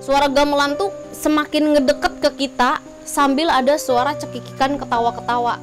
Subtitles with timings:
[0.00, 5.60] suara gamelan tuh semakin ngedeket ke kita sambil ada suara cekikikan ketawa-ketawa.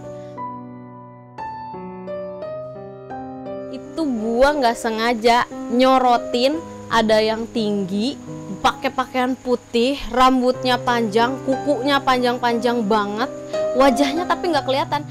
[3.73, 8.15] Itu gua nggak sengaja nyorotin ada yang tinggi
[8.61, 13.29] pakai pakaian putih rambutnya panjang kukunya panjang-panjang banget
[13.75, 15.03] wajahnya tapi nggak kelihatan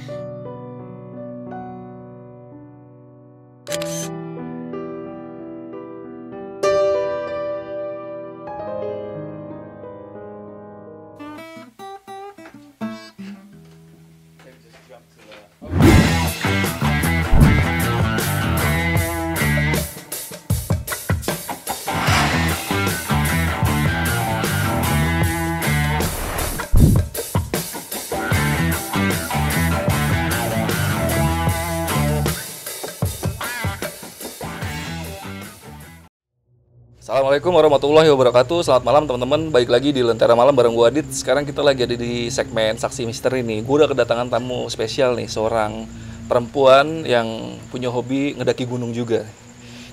[37.37, 38.59] Assalamualaikum warahmatullahi wabarakatuh.
[38.65, 39.53] Selamat malam teman-teman.
[39.53, 41.05] Baik lagi di Lentera Malam bareng gua Adit.
[41.13, 43.61] Sekarang kita lagi ada di segmen Saksi Misteri nih.
[43.61, 45.85] Gua udah kedatangan tamu spesial nih, seorang
[46.33, 49.29] perempuan yang punya hobi ngedaki gunung juga.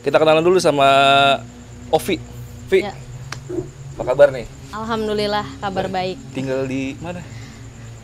[0.07, 0.87] Kita kenalan dulu sama
[1.91, 2.15] Ovi.
[2.71, 2.95] Vi, Ya.
[3.99, 4.47] apa kabar nih?
[4.71, 7.19] alhamdulillah kabar baik Tinggal di mana?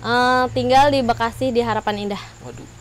[0.04, 2.79] Eh, tinggal di Bekasi di Harapan Indah Waduh.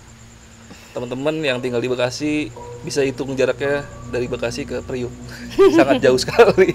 [0.97, 2.49] Teman-teman yang tinggal di Bekasi
[2.83, 5.13] bisa hitung jaraknya dari Bekasi ke Priuk.
[5.77, 6.75] Sangat jauh sekali.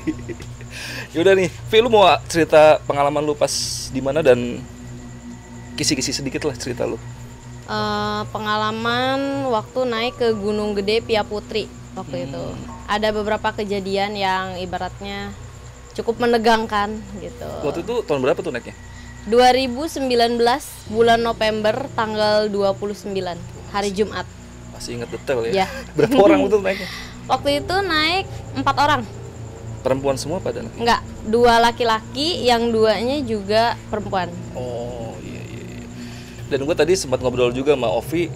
[1.18, 3.52] Yaudah nih, Vi lu mau cerita pengalaman lu pas
[3.94, 4.62] di mana dan
[5.78, 6.98] kisi-kisi sedikit lah cerita lu.
[7.64, 12.44] Eh, pengalaman waktu naik ke Gunung Gede Pia Putri waktu itu
[12.92, 15.32] ada beberapa kejadian yang ibaratnya
[15.96, 18.76] cukup menegangkan gitu Waktu itu tahun berapa tuh naiknya?
[19.24, 20.36] 2019
[20.92, 23.08] bulan November tanggal 29
[23.72, 24.28] hari Jumat
[24.76, 25.64] Masih inget detail ya.
[25.64, 25.68] Ya.
[25.96, 26.90] Berapa orang itu naiknya?
[27.32, 28.26] waktu itu naik
[28.60, 29.02] empat orang
[29.80, 30.76] Perempuan semua pada naik?
[30.76, 34.28] enggak dua laki-laki yang duanya juga perempuan
[34.60, 35.62] Oh iya iya.
[35.72, 35.84] iya.
[36.52, 38.28] Dan gue tadi sempat ngobrol juga sama Ovi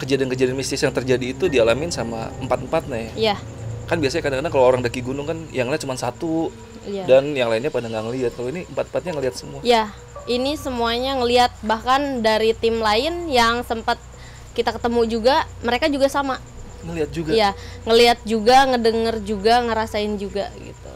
[0.00, 3.12] kejadian-kejadian mistis yang terjadi itu dialamin sama empat-empatnya ya.
[3.14, 3.36] iya
[3.84, 6.48] Kan biasanya kadang-kadang kalau orang daki gunung kan yang lain cuma satu
[6.88, 8.32] iya dan yang lainnya pada nggak ngeliat.
[8.32, 9.60] Kalau ini empat-empatnya ngeliat semua.
[9.60, 9.92] Ya,
[10.24, 14.00] ini semuanya ngelihat bahkan dari tim lain yang sempat
[14.54, 16.38] kita ketemu juga, mereka juga sama.
[16.84, 17.30] Ngeliat juga.
[17.34, 17.50] Iya,
[17.84, 20.92] ngelihat juga, ngedenger juga, ngerasain juga gitu.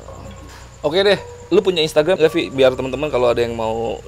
[0.80, 1.18] Oke deh,
[1.50, 2.54] lu punya Instagram gak Vi?
[2.54, 3.98] Biar teman-teman kalau ada yang mau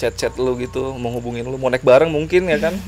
[0.00, 2.74] chat-chat lu gitu, mau hubungin lu, mau naik bareng mungkin ya kan?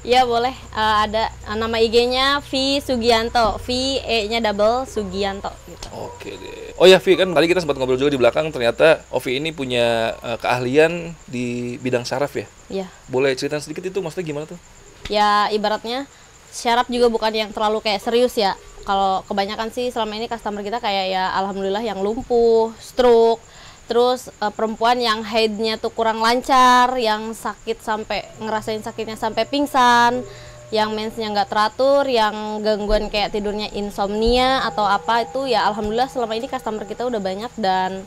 [0.00, 3.68] Iya boleh, Eh, ada eh, nama IG-nya V Sugianto, V
[4.00, 5.86] E-nya double Sugianto gitu.
[5.92, 6.72] Oke deh.
[6.80, 10.16] Oh ya Vi, kan tadi kita sempat ngobrol juga di belakang ternyata Ovi ini punya
[10.16, 12.46] eh, keahlian di bidang saraf ya.
[12.72, 14.60] Iya, Boleh cerita sedikit itu maksudnya gimana tuh?
[15.08, 16.06] ya ibaratnya
[16.48, 18.56] syaraf juga bukan yang terlalu kayak serius ya.
[18.80, 23.42] Kalau kebanyakan sih selama ini customer kita kayak ya alhamdulillah yang lumpuh, stroke,
[23.90, 30.22] terus eh, perempuan yang headnya tuh kurang lancar, yang sakit sampai ngerasain sakitnya sampai pingsan,
[30.70, 36.38] yang mensnya nggak teratur, yang gangguan kayak tidurnya insomnia atau apa itu ya alhamdulillah selama
[36.38, 38.06] ini customer kita udah banyak dan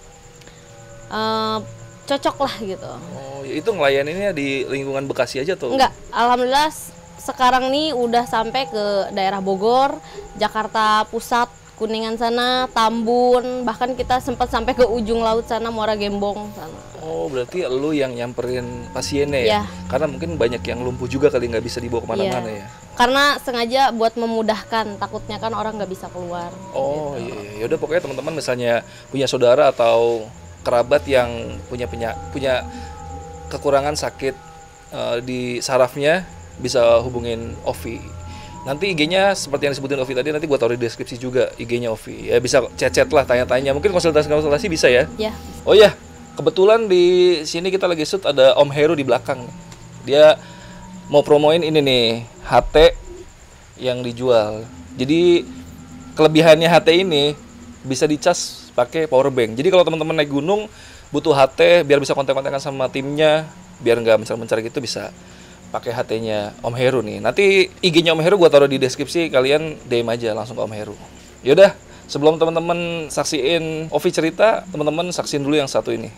[1.12, 1.58] eh,
[2.08, 2.92] cocok lah gitu.
[3.20, 5.76] Oh, ya itu ngelayaninnya di lingkungan Bekasi aja tuh?
[5.76, 6.72] Enggak, alhamdulillah
[7.20, 9.96] sekarang nih udah sampai ke daerah Bogor,
[10.36, 16.48] Jakarta Pusat, Kuningan sana, Tambun, bahkan kita sempat sampai ke ujung laut sana Muara Gembong
[16.56, 16.72] sana.
[17.04, 19.48] Oh, berarti lu yang nyamperin pasiennya ya?
[19.60, 19.64] Iya.
[19.92, 22.64] Karena mungkin banyak yang lumpuh juga kali nggak bisa dibawa ke mana-mana Iya.
[22.64, 22.68] ya?
[22.96, 26.56] Karena sengaja buat memudahkan, takutnya kan orang nggak bisa keluar.
[26.72, 27.52] Oh iya, iya.
[27.60, 30.24] ya udah pokoknya teman-teman misalnya punya saudara atau
[30.64, 32.64] kerabat yang punya punya punya
[33.52, 34.36] kekurangan sakit
[34.96, 36.24] eh, di sarafnya
[36.64, 38.00] bisa hubungin Ovi.
[38.64, 42.32] Nanti IG-nya seperti yang disebutin Ovi tadi nanti gua taruh di deskripsi juga IG-nya Ovi.
[42.32, 43.76] Ya bisa chat-chat lah tanya-tanya.
[43.76, 45.04] Mungkin konsultasi-konsultasi bisa ya.
[45.20, 45.36] Ya,
[45.68, 45.92] Oh iya,
[46.40, 49.44] kebetulan di sini kita lagi shoot ada Om Heru di belakang.
[50.08, 50.40] Dia
[51.12, 52.08] mau promoin ini nih,
[52.48, 52.76] HT
[53.84, 54.64] yang dijual.
[54.96, 55.44] Jadi
[56.16, 57.36] kelebihannya HT ini
[57.84, 59.60] bisa dicas pakai power bank.
[59.60, 60.72] Jadi kalau teman-teman naik gunung
[61.12, 63.44] butuh HT biar bisa kontak-kontakan sama timnya,
[63.84, 65.12] biar nggak mencar-mencar gitu bisa
[65.74, 67.18] pakai HT-nya Om Heru nih.
[67.18, 70.94] Nanti IG-nya Om Heru gua taruh di deskripsi, kalian DM aja langsung ke Om Heru.
[71.42, 71.74] Yaudah,
[72.06, 76.14] sebelum teman-teman saksiin Ovi cerita, teman-teman saksiin dulu yang satu ini.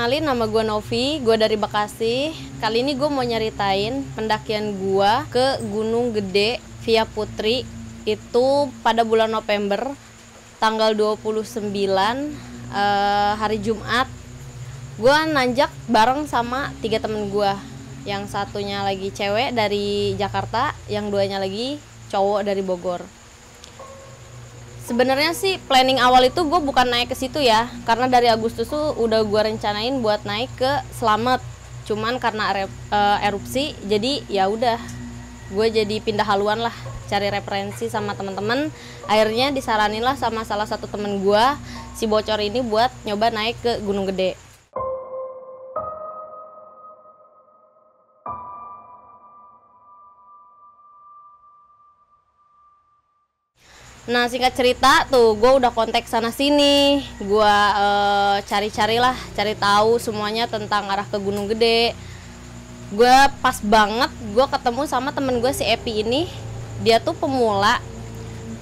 [0.00, 2.32] Kenalin nama gue Novi, gue dari Bekasi.
[2.56, 7.68] Kali ini gue mau nyeritain pendakian gue ke Gunung Gede via Putri
[8.08, 8.46] itu
[8.80, 9.92] pada bulan November
[10.56, 14.08] tanggal 29 uh, hari Jumat.
[14.96, 17.52] Gue nanjak bareng sama tiga temen gue
[18.08, 21.76] yang satunya lagi cewek dari Jakarta yang duanya lagi
[22.08, 23.19] cowok dari Bogor
[24.90, 27.70] sebenarnya sih planning awal itu gue bukan naik ke situ ya.
[27.86, 31.38] Karena dari Agustus tuh udah gue rencanain buat naik ke Slamet
[31.86, 34.82] cuman karena uh, erupsi jadi ya udah.
[35.54, 36.74] Gue jadi pindah haluan lah
[37.06, 38.74] cari referensi sama teman-teman.
[39.06, 41.44] Akhirnya disaranin lah sama salah satu temen gue
[41.94, 44.49] si bocor ini buat nyoba naik ke Gunung Gede
[54.10, 60.02] Nah singkat cerita tuh gue udah kontak sana sini, gue uh, cari-cari lah, cari tahu
[60.02, 61.94] semuanya tentang arah ke Gunung Gede.
[62.90, 66.26] Gue pas banget gue ketemu sama temen gue si Epi ini,
[66.82, 67.78] dia tuh pemula,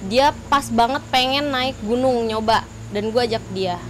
[0.05, 2.61] dia pas banget pengen naik gunung nyoba
[2.93, 3.81] dan gue ajak dia.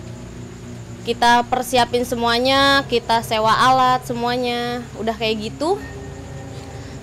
[1.04, 5.76] Kita persiapin semuanya, kita sewa alat semuanya, udah kayak gitu.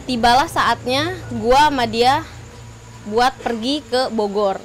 [0.08, 2.25] Tibalah saatnya gue sama dia
[3.06, 4.58] buat pergi ke Bogor.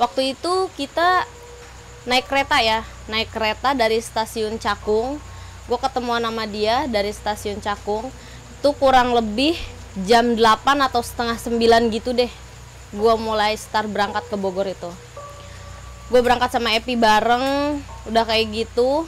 [0.00, 1.28] Waktu itu kita
[2.08, 5.20] naik kereta ya, naik kereta dari stasiun Cakung.
[5.68, 8.08] Gue ketemu nama dia dari stasiun Cakung.
[8.58, 9.54] Itu kurang lebih
[10.08, 12.30] jam 8 atau setengah 9 gitu deh.
[12.94, 14.88] Gue mulai start berangkat ke Bogor itu.
[16.08, 17.76] Gue berangkat sama Epi bareng,
[18.08, 19.04] udah kayak gitu.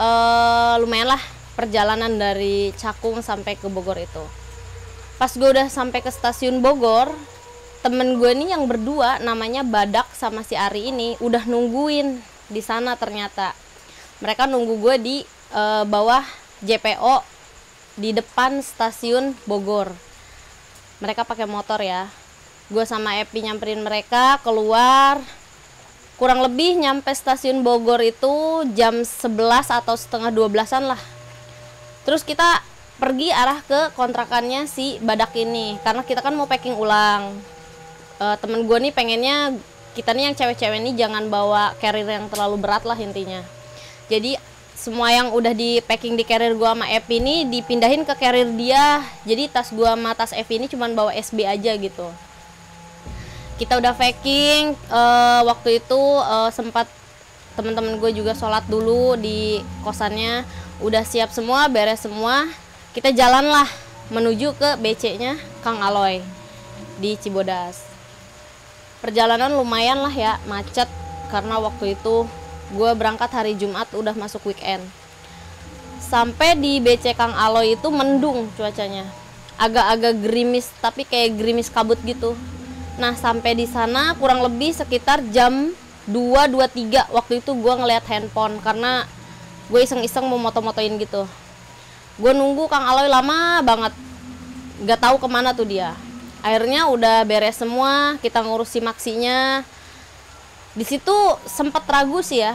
[0.00, 1.20] Uh, lumayan lah
[1.52, 4.24] perjalanan dari Cakung sampai ke Bogor itu.
[5.20, 7.12] Pas gue udah sampai ke stasiun Bogor,
[7.80, 12.20] temen gue nih yang berdua namanya Badak sama si Ari ini udah nungguin
[12.52, 13.56] di sana ternyata.
[14.20, 15.16] Mereka nunggu gue di
[15.56, 16.20] uh, bawah
[16.60, 17.24] JPO
[17.96, 19.96] di depan stasiun Bogor.
[21.00, 22.12] Mereka pakai motor ya.
[22.68, 25.16] Gue sama Epi nyamperin mereka keluar.
[26.20, 31.00] Kurang lebih nyampe stasiun Bogor itu jam 11 atau setengah 12an lah.
[32.04, 32.60] Terus kita
[33.00, 37.40] pergi arah ke kontrakannya si Badak ini karena kita kan mau packing ulang
[38.20, 39.56] uh, temen gue nih pengennya
[39.96, 43.42] kita nih yang cewek-cewek nih jangan bawa carrier yang terlalu berat lah intinya.
[44.06, 44.38] Jadi
[44.78, 49.02] semua yang udah di packing di carrier gue sama Epi ini dipindahin ke carrier dia.
[49.26, 52.06] Jadi tas gue sama tas Epi ini cuma bawa SB aja gitu.
[53.58, 56.88] Kita udah packing uh, waktu itu uh, sempat
[57.58, 60.46] teman-teman gue juga sholat dulu di kosannya.
[60.80, 62.46] Udah siap semua beres semua.
[62.96, 63.68] Kita jalan lah
[64.10, 66.24] menuju ke BC nya Kang Aloy
[66.98, 67.89] di Cibodas
[69.00, 70.86] perjalanan lumayan lah ya macet.
[71.32, 72.28] Karena waktu itu
[72.70, 74.84] gue berangkat hari Jumat udah masuk weekend.
[75.98, 79.08] Sampai di BC Kang Aloy itu mendung cuacanya.
[79.60, 82.36] Agak-agak gerimis tapi kayak gerimis kabut gitu.
[82.98, 85.72] Nah sampai di sana kurang lebih sekitar jam
[86.10, 88.58] 2.23 waktu itu gue ngeliat handphone.
[88.58, 89.06] Karena
[89.70, 91.24] gue iseng-iseng mau moto-motoin gitu.
[92.18, 93.94] Gue nunggu Kang Aloy lama banget.
[94.82, 95.94] Gak tahu ke mana tuh dia
[96.40, 99.64] akhirnya udah beres semua kita ngurusi maksinya.
[100.74, 101.16] Di situ
[101.50, 102.54] sempat ragu sih ya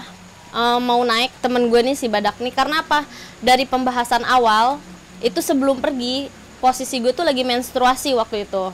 [0.55, 2.53] um, mau naik temen gue nih si badak nih.
[2.55, 3.03] Karena apa?
[3.43, 4.79] Dari pembahasan awal
[5.19, 6.31] itu sebelum pergi
[6.63, 8.71] posisi gue tuh lagi menstruasi waktu itu.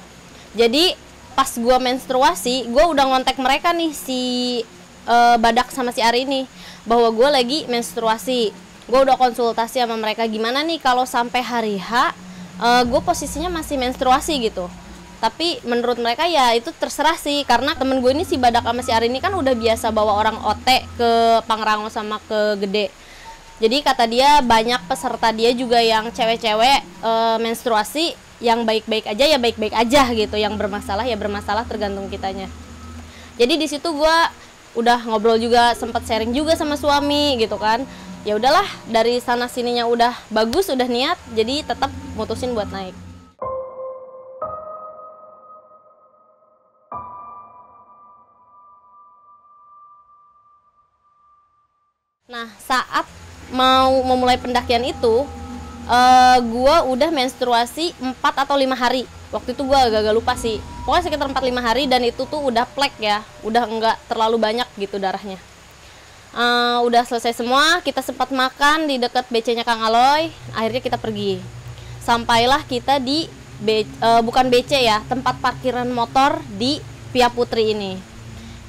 [0.55, 0.93] Jadi
[1.33, 4.21] pas gue menstruasi gue udah ngontek mereka nih si
[5.07, 6.41] uh, badak sama si Ari ini
[6.85, 8.53] bahwa gue lagi menstruasi.
[8.89, 12.11] Gue udah konsultasi sama mereka gimana nih kalau sampai hari H
[12.59, 14.68] uh, gue posisinya masih menstruasi gitu
[15.21, 18.90] tapi menurut mereka ya itu terserah sih karena temen gue ini si Badak sama si
[18.90, 21.11] Ari ini kan udah biasa bawa orang otek ke
[21.45, 22.90] Pangrango sama ke Gede.
[23.61, 29.37] Jadi kata dia banyak peserta dia juga yang cewek-cewek e, menstruasi yang baik-baik aja ya
[29.37, 30.33] baik-baik aja gitu.
[30.42, 32.49] Yang bermasalah ya bermasalah tergantung kitanya.
[33.37, 34.18] Jadi di situ gue
[34.73, 37.85] udah ngobrol juga sempat sharing juga sama suami gitu kan.
[38.25, 43.10] Ya udahlah dari sana sininya udah bagus udah niat jadi tetap mutusin buat naik
[52.42, 53.06] Nah, saat
[53.54, 55.30] mau memulai pendakian itu,
[55.86, 59.06] uh, gue udah menstruasi 4 atau lima hari.
[59.30, 60.57] Waktu itu gue agak-agak lupa sih.
[60.81, 64.98] Pokoknya sekitar 4-5 hari dan itu tuh udah plek ya, udah enggak terlalu banyak gitu
[64.98, 65.38] darahnya.
[66.33, 70.33] Uh, udah selesai semua, kita sempat makan di dekat BC-nya Kang Aloy.
[70.57, 71.38] Akhirnya kita pergi.
[72.02, 73.30] Sampailah kita di
[74.02, 76.81] uh, bukan BC ya, tempat parkiran motor di
[77.14, 78.10] Pia Putri ini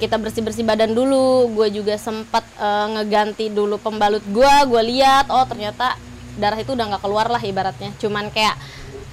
[0.03, 1.47] kita bersih bersih badan dulu.
[1.55, 5.95] Gue juga sempat uh, ngeganti dulu pembalut gue gue lihat oh ternyata
[6.35, 7.95] darah itu udah nggak keluar lah ibaratnya.
[8.03, 8.59] Cuman kayak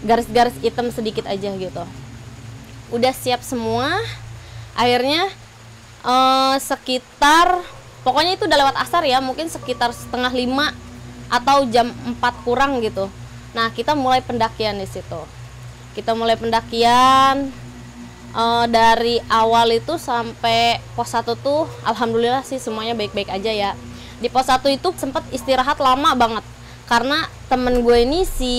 [0.03, 1.85] garis-garis hitam sedikit aja gitu.
[2.91, 4.03] Udah siap semua.
[4.75, 5.31] Akhirnya
[6.03, 7.63] eh, sekitar
[8.03, 10.75] pokoknya itu udah lewat asar ya mungkin sekitar setengah lima
[11.31, 13.07] atau jam 4 kurang gitu.
[13.55, 15.23] Nah kita mulai pendakian di situ.
[15.95, 17.70] Kita mulai pendakian
[18.35, 23.71] eh, dari awal itu sampai pos 1 tuh alhamdulillah sih semuanya baik-baik aja ya.
[24.21, 26.45] Di pos 1 itu sempat istirahat lama banget.
[26.91, 28.55] Karena temen gue ini si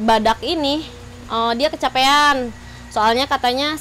[0.00, 0.84] badak ini
[1.30, 2.52] eh, dia kecapean.
[2.92, 3.76] Soalnya katanya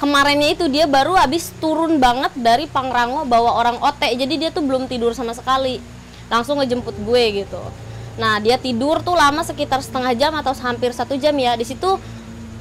[0.00, 4.64] kemarinnya itu dia baru habis turun banget dari Pangrango bawa orang OT jadi dia tuh
[4.64, 5.82] belum tidur sama sekali.
[6.30, 7.60] Langsung ngejemput gue gitu.
[8.16, 11.56] Nah dia tidur tuh lama sekitar setengah jam atau hampir satu jam ya.
[11.56, 11.98] Di situ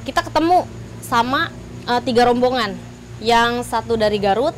[0.08, 0.66] kita ketemu
[1.04, 1.52] sama
[1.90, 2.78] eh, tiga rombongan.
[3.20, 4.56] Yang satu dari Garut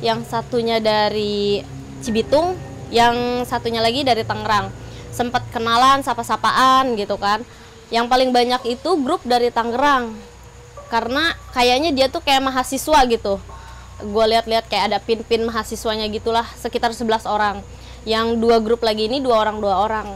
[0.00, 1.60] yang satunya dari
[2.00, 2.56] Cibitung
[2.88, 4.72] yang satunya lagi dari Tangerang.
[5.12, 7.44] Sempat kenalan sapa-sapaan gitu kan.
[7.92, 10.16] Yang paling banyak itu grup dari Tangerang.
[10.90, 13.38] Karena kayaknya dia tuh kayak mahasiswa gitu.
[14.00, 17.62] Gue lihat-lihat kayak ada pin-pin mahasiswanya gitulah sekitar 11 orang.
[18.08, 20.08] Yang dua grup lagi ini dua orang dua orang.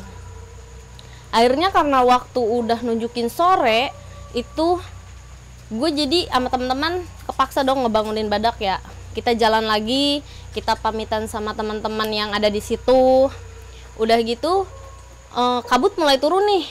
[1.31, 3.93] Akhirnya karena waktu udah nunjukin sore
[4.33, 4.81] itu
[5.75, 8.79] gue jadi sama teman-teman kepaksa dong ngebangunin badak ya.
[9.15, 10.23] Kita jalan lagi
[10.55, 13.27] kita pamitan sama teman-teman yang ada di situ.
[13.99, 14.67] Udah gitu
[15.35, 16.67] eh, kabut mulai turun nih.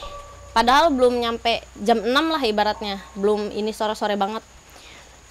[0.55, 3.03] Padahal belum nyampe jam 6 lah ibaratnya.
[3.19, 4.45] Belum ini sore-sore banget.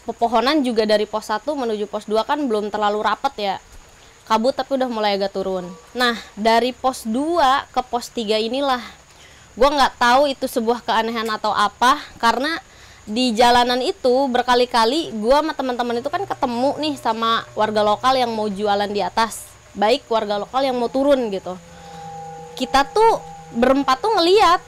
[0.03, 3.57] Pepohonan juga dari pos 1 menuju pos 2 kan belum terlalu rapat ya.
[4.27, 5.71] Kabut tapi udah mulai agak turun.
[5.95, 8.83] Nah dari pos 2 ke pos 3 inilah.
[9.55, 12.59] Gue nggak tahu itu sebuah keanehan atau apa karena
[13.03, 18.31] di jalanan itu berkali-kali gue sama teman-teman itu kan ketemu nih sama warga lokal yang
[18.31, 19.51] mau jualan di atas.
[19.75, 21.59] Baik warga lokal yang mau turun gitu.
[22.55, 23.19] Kita tuh
[23.59, 24.63] berempat tuh ngeliat.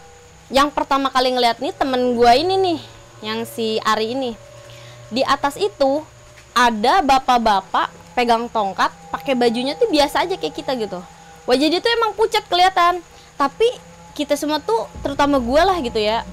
[0.50, 2.80] Yang pertama kali ngeliat nih temen gue ini nih
[3.22, 4.32] yang si Ari ini.
[5.14, 6.02] Di atas itu
[6.50, 10.98] ada bapak-bapak pegang tongkat pakai bajunya tuh biasa aja kayak kita gitu.
[11.46, 12.98] Wajah dia tuh emang pucat kelihatan.
[13.38, 13.66] Tapi
[14.18, 16.26] kita semua tuh terutama gue lah gitu ya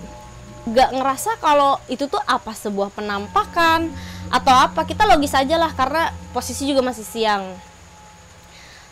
[0.69, 3.89] gak ngerasa kalau itu tuh apa sebuah penampakan
[4.29, 4.85] atau apa.
[4.85, 7.43] Kita logis aja lah karena posisi juga masih siang.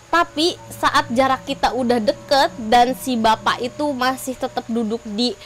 [0.10, 5.38] Tapi saat jarak kita udah deket dan si bapak itu masih tetap duduk di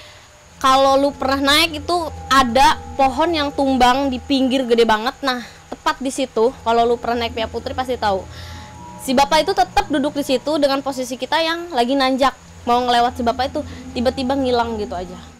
[0.63, 1.98] kalau lu pernah naik itu
[2.32, 5.20] ada pohon yang tumbang di pinggir gede banget.
[5.20, 8.24] Nah tepat di situ kalau lu pernah naik Pia Putri pasti tahu.
[9.03, 12.32] Si bapak itu tetap duduk di situ dengan posisi kita yang lagi nanjak.
[12.63, 13.60] Mau ngelewat si bapak itu
[13.92, 15.33] tiba-tiba ngilang gitu aja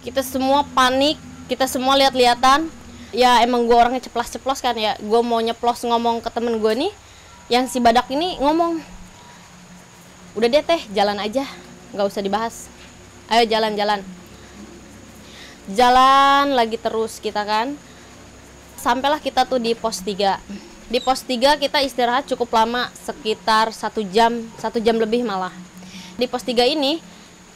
[0.00, 2.70] kita semua panik kita semua lihat-lihatan
[3.10, 4.94] ya emang gue orangnya ceplos-ceplos kan ya.
[5.02, 6.92] Gue mau nyeplos ngomong ke temen gue nih
[7.50, 8.78] yang si badak ini ngomong
[10.38, 11.42] udah deh teh jalan aja
[11.90, 12.70] nggak usah dibahas.
[13.26, 14.02] Ayo jalan-jalan.
[15.70, 17.74] Jalan lagi terus kita kan.
[18.78, 20.40] Sampailah kita tuh di pos 3
[20.90, 25.52] di pos 3 kita istirahat cukup lama sekitar satu jam satu jam lebih malah.
[26.14, 27.02] Di pos 3 ini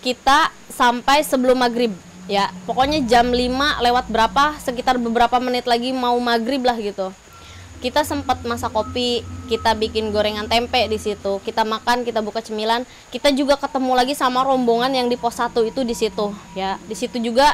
[0.03, 6.17] kita sampai sebelum maghrib ya pokoknya jam 5 lewat berapa sekitar beberapa menit lagi mau
[6.21, 7.13] maghrib lah gitu.
[7.85, 12.89] Kita sempat masak kopi kita bikin gorengan tempe di situ kita makan kita buka cemilan.
[13.13, 16.81] Kita juga ketemu lagi sama rombongan yang di pos 1 itu di situ ya.
[16.89, 17.53] Di situ juga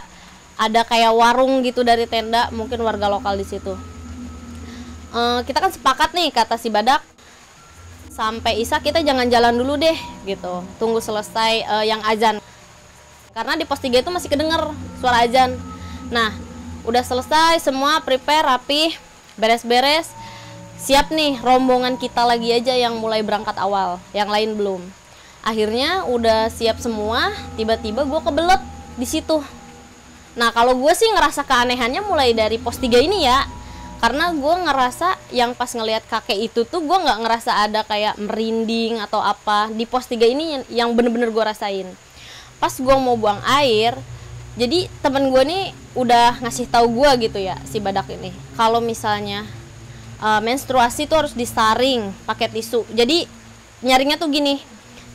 [0.61, 3.75] ada kayak warung gitu dari tenda mungkin warga lokal di situ.
[5.11, 7.03] Eh, kita kan sepakat nih kata si badak
[8.15, 10.63] sampai Isa kita jangan jalan dulu deh gitu.
[10.79, 12.39] Tunggu selesai eh, yang azan
[13.31, 14.63] karena di pos 3 itu masih kedenger
[14.99, 15.55] suara azan.
[16.11, 16.35] Nah
[16.83, 18.95] udah selesai semua prepare rapi
[19.39, 20.11] beres-beres.
[20.81, 24.81] Siap nih rombongan kita lagi aja yang mulai berangkat awal yang lain belum.
[25.45, 28.63] Akhirnya udah siap semua tiba-tiba gue kebelet
[28.97, 29.45] di situ.
[30.37, 33.45] Nah kalau gue sih ngerasa keanehannya mulai dari pos 3 ini ya.
[34.01, 38.97] Karena gue ngerasa yang pas ngelihat kakek itu tuh gue nggak ngerasa ada kayak merinding
[38.97, 41.93] atau apa di pos 3 ini yang bener-bener gue rasain
[42.61, 43.97] pas gue mau buang air
[44.61, 45.65] jadi temen gue nih
[45.95, 48.35] udah ngasih tahu gue gitu ya si badak ini.
[48.59, 49.47] Kalau misalnya
[50.19, 52.83] uh, menstruasi tuh harus disaring pakai tisu.
[52.91, 53.25] Jadi
[53.81, 54.61] nyaringnya tuh gini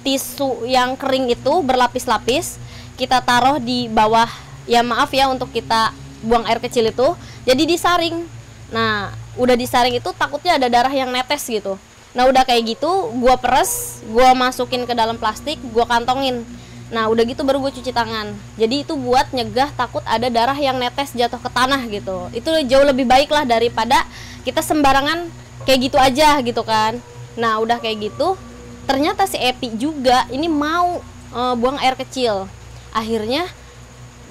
[0.02, 2.58] tisu yang kering itu berlapis-lapis
[2.96, 4.30] kita taruh di bawah
[4.66, 5.92] ya maaf ya untuk kita
[6.26, 7.08] buang air kecil itu
[7.44, 8.24] jadi disaring.
[8.72, 11.76] Nah udah disaring itu takutnya ada darah yang netes gitu.
[12.16, 16.48] Nah udah kayak gitu gua peres gua masukin ke dalam plastik gua kantongin
[16.96, 18.32] nah udah gitu baru gue cuci tangan.
[18.56, 22.32] Jadi itu buat nyegah takut ada darah yang netes jatuh ke tanah gitu.
[22.32, 24.08] Itu jauh lebih baik lah daripada
[24.48, 25.28] kita sembarangan
[25.68, 27.04] kayak gitu aja gitu kan.
[27.36, 28.40] Nah udah kayak gitu
[28.88, 31.04] ternyata si Epi juga ini mau
[31.36, 32.48] uh, buang air kecil.
[32.96, 33.44] Akhirnya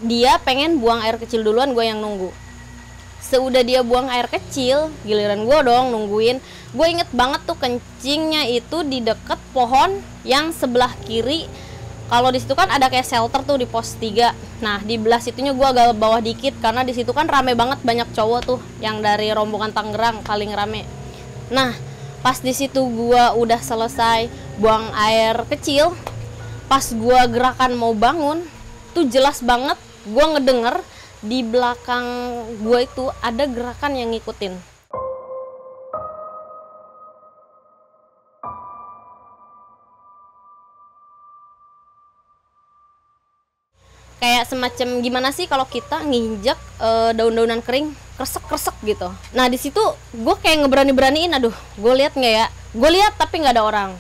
[0.00, 2.33] dia pengen buang air kecil duluan gue yang nunggu.
[3.21, 6.40] Seudah dia buang air kecil giliran gue dong nungguin.
[6.73, 11.44] Gue inget banget tuh kencingnya itu di deket pohon yang sebelah kiri
[12.08, 15.52] kalau di situ kan ada kayak shelter tuh di pos 3 nah di belah situnya
[15.56, 19.32] gue agak bawah dikit karena di situ kan rame banget banyak cowok tuh yang dari
[19.32, 20.88] rombongan Tangerang paling rame.
[21.52, 21.76] Nah
[22.25, 25.92] pas di situ gue udah selesai buang air kecil
[26.73, 28.40] pas gue gerakan mau bangun
[28.96, 29.76] tuh jelas banget
[30.08, 30.80] gue ngedenger
[31.20, 32.04] di belakang
[32.64, 34.74] gue itu ada gerakan yang ngikutin
[44.25, 49.12] kayak semacam gimana sih kalau kita nginjek e, daun-daunan kering kresek-kresek gitu.
[49.37, 49.85] Nah di situ
[50.16, 52.47] gue kayak ngeberani-beraniin, aduh, gue lihat nggak ya?
[52.73, 53.90] Gue lihat tapi nggak ada orang.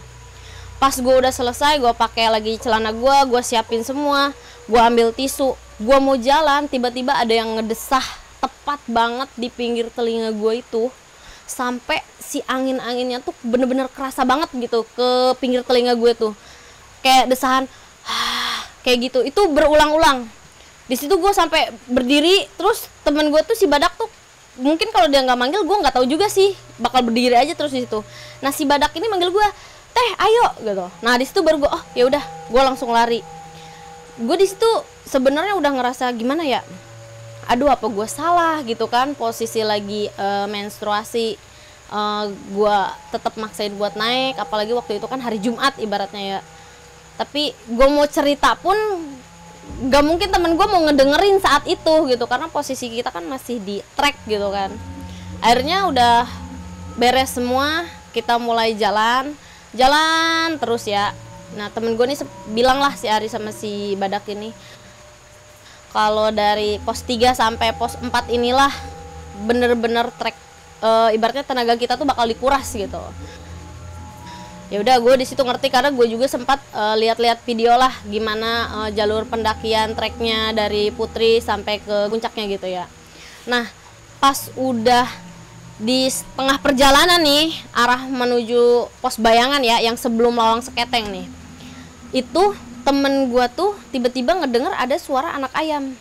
[0.80, 4.32] Pas gue udah selesai, gue pakai lagi celana gue, gue siapin semua,
[4.64, 8.04] gue ambil tisu, gue mau jalan tiba-tiba ada yang ngedesah
[8.40, 10.88] tepat banget di pinggir telinga gue itu
[11.44, 16.32] sampai si angin-anginnya tuh bener-bener kerasa banget gitu ke pinggir telinga gue tuh
[17.04, 17.68] kayak desahan
[18.84, 19.24] kayak gitu.
[19.24, 20.28] Itu berulang-ulang.
[20.84, 24.06] Di situ gue sampai berdiri terus temen gue tuh si badak tuh
[24.60, 26.52] mungkin kalau dia nggak manggil gue nggak tahu juga sih.
[26.78, 28.04] Bakal berdiri aja terus di situ.
[28.44, 29.46] Nah si badak ini manggil gue
[29.96, 30.86] teh ayo gitu.
[31.00, 32.22] Nah di situ baru gue oh ya udah.
[32.52, 33.24] Gue langsung lari.
[34.20, 34.68] Gue di situ
[35.08, 36.60] sebenarnya udah ngerasa gimana ya?
[37.48, 38.60] Aduh apa gue salah?
[38.62, 41.36] gitu kan posisi lagi uh, menstruasi
[41.90, 42.78] uh, eh, gue
[43.12, 46.38] tetap maksain buat naik apalagi waktu itu kan hari Jumat ibaratnya ya
[47.14, 48.74] tapi gue mau cerita pun
[49.88, 52.24] gak mungkin temen gue mau ngedengerin saat itu gitu.
[52.26, 54.74] Karena posisi kita kan masih di track gitu kan.
[55.40, 56.26] Akhirnya udah
[56.98, 59.34] beres semua kita mulai jalan.
[59.74, 61.14] Jalan terus ya.
[61.54, 62.18] Nah temen gue nih
[62.50, 64.54] bilang lah si Ari sama si Badak ini
[65.94, 68.74] kalau dari pos 3 sampai pos 4 inilah
[69.46, 70.34] bener-bener trek
[70.82, 72.98] e, ibaratnya tenaga kita tuh bakal dikuras gitu
[74.74, 78.50] ya udah gue di situ ngerti karena gue juga sempat e, lihat-lihat video lah gimana
[78.66, 82.90] e, jalur pendakian treknya dari Putri sampai ke puncaknya gitu ya.
[83.46, 83.70] Nah
[84.18, 85.06] pas udah
[85.78, 91.26] di tengah perjalanan nih arah menuju pos bayangan ya yang sebelum lawang seketeng nih
[92.10, 92.42] itu
[92.82, 95.94] temen gue tuh tiba-tiba ngedenger ada suara anak ayam.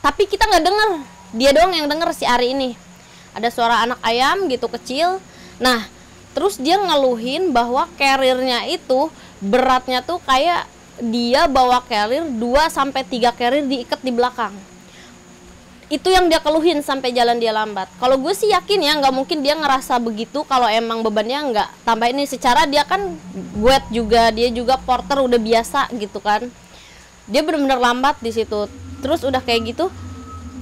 [0.00, 0.90] Tapi kita nggak denger
[1.36, 2.80] dia doang yang denger si Ari ini.
[3.36, 5.20] Ada suara anak ayam gitu kecil.
[5.60, 5.84] Nah
[6.32, 10.68] terus dia ngeluhin bahwa carriernya itu beratnya tuh kayak
[11.02, 14.54] dia bawa carrier 2 sampai 3 carrier diikat di belakang.
[15.92, 17.84] Itu yang dia keluhin sampai jalan dia lambat.
[18.00, 22.08] Kalau gue sih yakin ya nggak mungkin dia ngerasa begitu kalau emang bebannya nggak tambah
[22.08, 22.24] ini.
[22.24, 23.12] Secara dia kan
[23.60, 26.48] buat juga dia juga porter udah biasa gitu kan.
[27.28, 28.72] Dia benar-benar lambat di situ.
[29.04, 29.92] Terus udah kayak gitu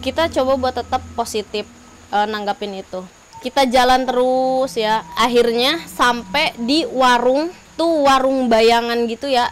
[0.01, 1.69] kita coba buat tetap positif
[2.09, 3.05] uh, nanggapin itu
[3.41, 5.03] kita jalan terus ya.
[5.17, 9.49] Akhirnya sampai di warung tuh warung bayangan gitu ya.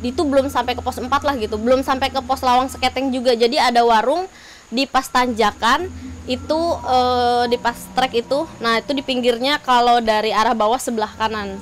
[0.00, 1.60] Itu belum sampai ke pos 4 lah gitu.
[1.60, 3.36] Belum sampai ke pos lawang seketeng juga.
[3.36, 4.24] Jadi ada warung
[4.72, 5.92] di pas tanjakan.
[6.24, 8.48] Itu uh, di pas trek itu.
[8.64, 11.60] Nah itu di pinggirnya kalau dari arah bawah sebelah kanan.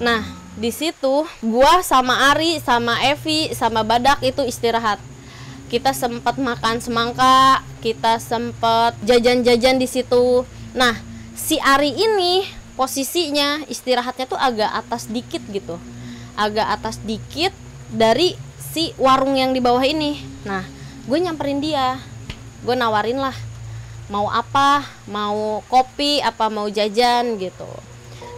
[0.00, 0.24] Nah
[0.58, 4.98] di situ gua sama Ari sama Evi sama Badak itu istirahat.
[5.68, 10.42] Kita sempat makan semangka kita sempat jajan-jajan di situ
[10.76, 10.96] nah
[11.38, 12.44] si Ari ini
[12.78, 15.82] posisinya istirahatnya tuh agak atas dikit gitu.
[16.38, 17.50] Agak atas dikit
[17.90, 20.22] dari si warung yang di bawah ini.
[20.46, 20.62] Nah
[21.10, 21.98] gue nyamperin dia.
[22.62, 23.34] Gue nawarin lah
[24.08, 27.66] mau apa mau kopi apa mau jajan gitu.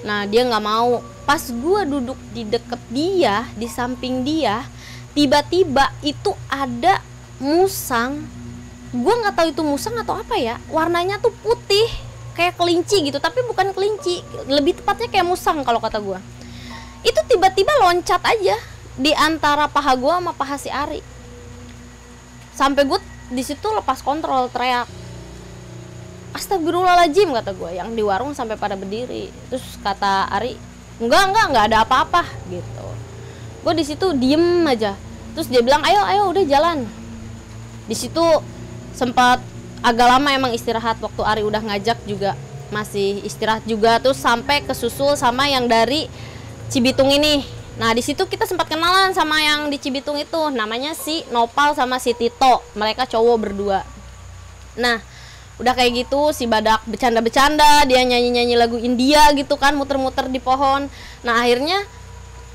[0.08, 1.04] Nah dia nggak mau.
[1.28, 4.64] Pas gue duduk di deket dia di samping dia
[5.12, 7.04] tiba-tiba itu ada
[7.36, 8.24] musang.
[8.90, 10.56] Gue nggak tahu itu musang atau apa ya.
[10.72, 14.22] Warnanya tuh putih kayak kelinci gitu tapi bukan kelinci.
[14.46, 16.20] Lebih tepatnya kayak musang kalau kata gue
[17.00, 18.56] itu tiba-tiba loncat aja
[19.00, 21.00] di antara paha gue sama paha si Ari.
[22.52, 23.00] Sampai gue
[23.32, 24.84] di situ lepas kontrol teriak
[26.30, 29.32] Astagfirullahaladzim kata gue yang di warung sampai pada berdiri.
[29.50, 30.54] Terus kata Ari
[31.00, 32.86] enggak enggak enggak ada apa-apa gitu.
[33.64, 34.94] Gue di situ diem aja.
[35.34, 36.84] Terus dia bilang ayo ayo udah jalan.
[37.88, 38.22] Di situ
[38.94, 39.40] sempat
[39.80, 42.36] agak lama emang istirahat waktu Ari udah ngajak juga
[42.70, 46.06] masih istirahat juga terus sampai kesusul sama yang dari
[46.70, 51.24] Cibitung ini Nah, di situ kita sempat kenalan sama yang di Cibitung itu, namanya si
[51.32, 52.60] Nopal sama si Tito.
[52.76, 53.80] Mereka cowok berdua.
[54.76, 55.00] Nah,
[55.60, 60.88] udah kayak gitu si badak bercanda-bercanda dia nyanyi-nyanyi lagu India gitu kan muter-muter di pohon
[61.20, 61.84] nah akhirnya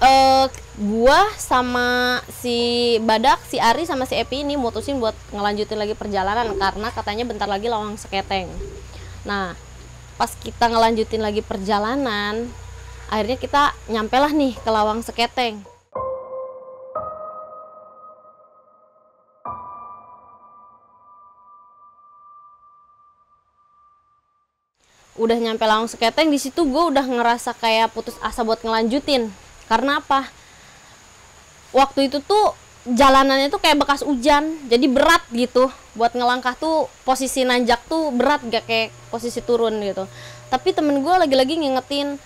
[0.04, 5.96] eh gua sama si badak si Ari sama si Epi ini mutusin buat ngelanjutin lagi
[5.96, 8.52] perjalanan karena katanya bentar lagi lawang seketeng.
[9.24, 9.56] Nah
[10.20, 12.52] pas kita ngelanjutin lagi perjalanan
[13.08, 15.64] akhirnya kita nyampe lah nih ke lawang seketeng.
[25.16, 29.32] Udah nyampe Lawang Seketeng di situ gue udah ngerasa kayak putus asa buat ngelanjutin
[29.66, 30.30] karena apa?
[31.76, 35.74] Waktu itu tuh jalanannya tuh kayak bekas hujan jadi berat gitu.
[35.98, 40.06] Buat ngelangkah tuh posisi nanjak tuh berat gak kayak posisi turun gitu.
[40.52, 42.22] Tapi temen gue lagi-lagi ngingetin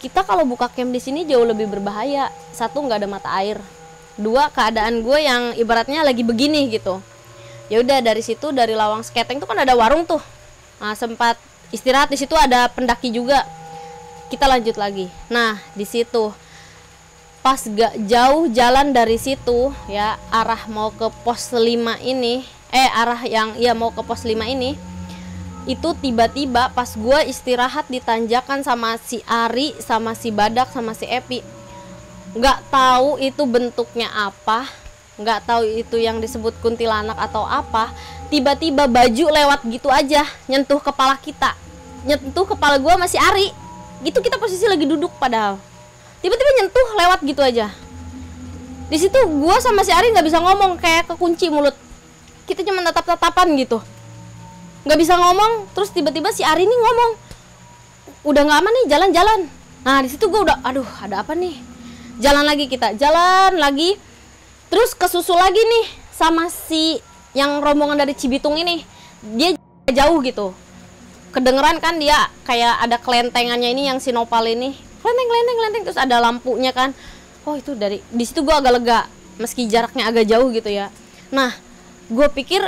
[0.00, 2.32] kita kalau buka camp di sini jauh lebih berbahaya.
[2.52, 3.60] Satu nggak ada mata air.
[4.20, 7.00] Dua keadaan gue yang ibaratnya lagi begini gitu.
[7.70, 10.20] Ya udah dari situ dari Lawang Seketeng tuh kan ada warung tuh.
[10.82, 11.38] Nah, sempat
[11.70, 13.46] istirahat di situ ada pendaki juga.
[14.30, 15.10] Kita lanjut lagi.
[15.26, 16.30] Nah di situ
[17.40, 21.64] pas gak jauh jalan dari situ ya arah mau ke pos 5
[22.04, 24.76] ini eh arah yang ya mau ke pos 5 ini
[25.68, 31.04] itu tiba-tiba pas gua istirahat di tanjakan sama si Ari sama si Badak sama si
[31.04, 31.44] Epi.
[32.32, 34.64] Nggak tahu itu bentuknya apa
[35.20, 37.92] nggak tahu itu yang disebut kuntilanak atau apa
[38.32, 41.52] tiba-tiba baju lewat gitu aja nyentuh kepala kita.
[42.08, 43.52] Nyentuh kepala gua masih Ari.
[44.00, 45.69] Gitu kita posisi lagi duduk padahal
[46.20, 47.72] tiba-tiba nyentuh lewat gitu aja.
[48.90, 51.74] Di situ gua sama si Ari nggak bisa ngomong kayak kekunci mulut.
[52.44, 53.78] Kita cuma tatap-tatapan gitu.
[54.82, 57.10] Nggak bisa ngomong terus tiba-tiba si Ari ini ngomong
[58.26, 59.40] udah nggak aman nih jalan-jalan.
[59.86, 61.56] Nah di situ gua udah aduh ada apa nih?
[62.20, 63.96] Jalan lagi kita jalan lagi.
[64.68, 67.00] Terus kesusul lagi nih sama si
[67.32, 68.84] yang rombongan dari Cibitung ini.
[69.38, 69.54] Dia
[69.88, 70.52] jauh gitu.
[71.30, 76.16] Kedengeran kan dia kayak ada kelentengannya ini yang sinopal ini kelenteng kelenteng kelenteng terus ada
[76.20, 76.92] lampunya kan.
[77.48, 79.08] Oh itu dari di situ gue agak lega
[79.40, 80.92] meski jaraknya agak jauh gitu ya.
[81.32, 81.56] Nah
[82.12, 82.60] gue pikir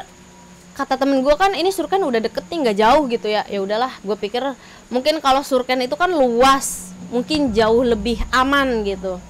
[0.72, 3.44] kata temen gue kan ini surken udah deket nih nggak jauh gitu ya.
[3.46, 4.40] Ya udahlah gue pikir
[4.88, 9.20] mungkin kalau surken itu kan luas mungkin jauh lebih aman gitu.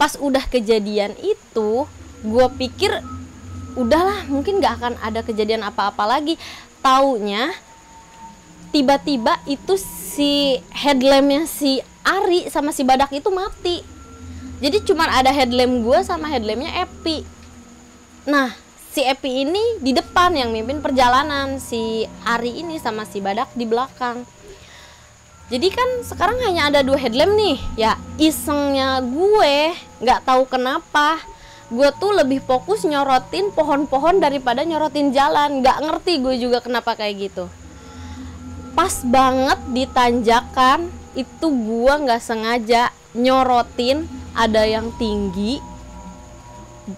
[0.00, 1.84] Pas udah kejadian itu
[2.24, 3.04] gue pikir
[3.76, 6.40] udahlah mungkin nggak akan ada kejadian apa-apa lagi.
[6.82, 7.52] Taunya
[8.72, 13.84] tiba-tiba itu si headlampnya si Ari sama si Badak itu mati.
[14.64, 17.22] Jadi cuma ada headlamp gue sama headlampnya Epi.
[18.26, 18.50] Nah
[18.90, 23.68] si Epi ini di depan yang mimpin perjalanan si Ari ini sama si Badak di
[23.68, 24.24] belakang.
[25.52, 31.20] Jadi kan sekarang hanya ada dua headlamp nih ya isengnya gue nggak tahu kenapa
[31.68, 35.60] gue tuh lebih fokus nyorotin pohon-pohon daripada nyorotin jalan.
[35.60, 37.46] Nggak ngerti gue juga kenapa kayak gitu
[38.72, 45.60] pas banget di tanjakan itu gua nggak sengaja nyorotin ada yang tinggi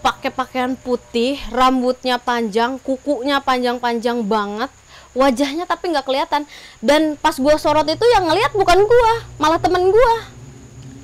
[0.00, 4.70] pakai pakaian putih rambutnya panjang kukunya panjang-panjang banget
[5.14, 6.42] wajahnya tapi nggak kelihatan.
[6.82, 10.14] Dan pas gua sorot itu yang ngelihat bukan gua malah temen gua.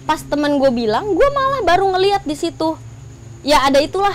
[0.04, 2.74] Pas temen gue bilang gua malah baru ngelihat di situ.
[3.46, 4.12] Ya ada itulah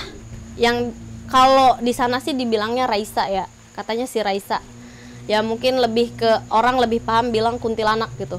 [0.60, 0.92] yang
[1.32, 4.62] kalau di sana sih dibilangnya Raisa ya katanya si Raisa
[5.26, 8.38] ya mungkin lebih ke orang lebih paham bilang kuntilanak gitu.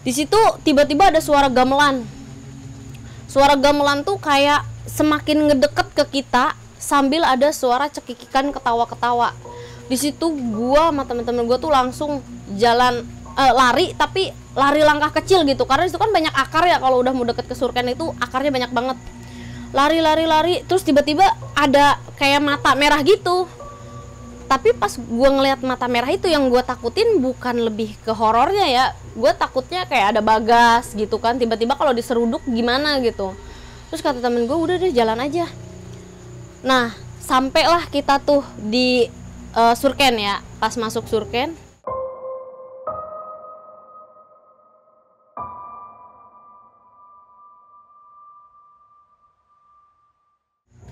[0.00, 2.06] Di situ tiba-tiba ada suara gamelan.
[3.30, 9.36] Suara gamelan tuh kayak semakin ngedeket ke kita sambil ada suara cekikikan ketawa-ketawa.
[9.86, 12.24] Di situ gua sama temen-temen gua tuh langsung
[12.56, 13.04] jalan
[13.36, 15.68] uh, lari tapi lari langkah kecil gitu.
[15.68, 18.72] Karena itu kan banyak akar ya kalau udah mau deket ke surken itu akarnya banyak
[18.72, 18.98] banget.
[19.70, 21.22] Lari lari lari terus tiba-tiba
[21.54, 23.46] ada kayak mata merah gitu
[24.50, 28.86] tapi pas gue ngelihat mata merah itu yang gue takutin bukan lebih ke horornya ya.
[29.14, 31.38] Gue takutnya kayak ada bagas gitu kan.
[31.38, 33.30] Tiba-tiba kalau diseruduk gimana gitu.
[33.94, 35.46] Terus kata temen gue udah deh jalan aja.
[36.66, 36.90] Nah
[37.22, 39.06] sampailah kita tuh di
[39.54, 40.42] uh, surken ya.
[40.58, 41.54] Pas masuk surken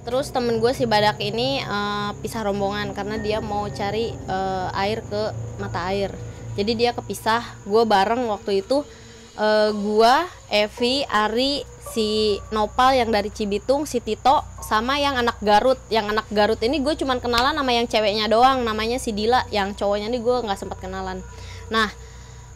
[0.09, 5.05] terus temen gue si badak ini uh, pisah rombongan karena dia mau cari uh, air
[5.05, 6.09] ke mata air.
[6.57, 8.88] Jadi dia kepisah gue bareng waktu itu
[9.37, 10.14] uh, gue
[10.49, 11.61] Evi Ari
[11.92, 15.77] si Nopal yang dari Cibitung si Tito sama yang anak Garut.
[15.92, 19.44] Yang anak Garut ini gue cuman kenalan sama yang ceweknya doang namanya si Dila.
[19.53, 21.21] Yang cowoknya ini gue nggak sempat kenalan.
[21.68, 21.92] Nah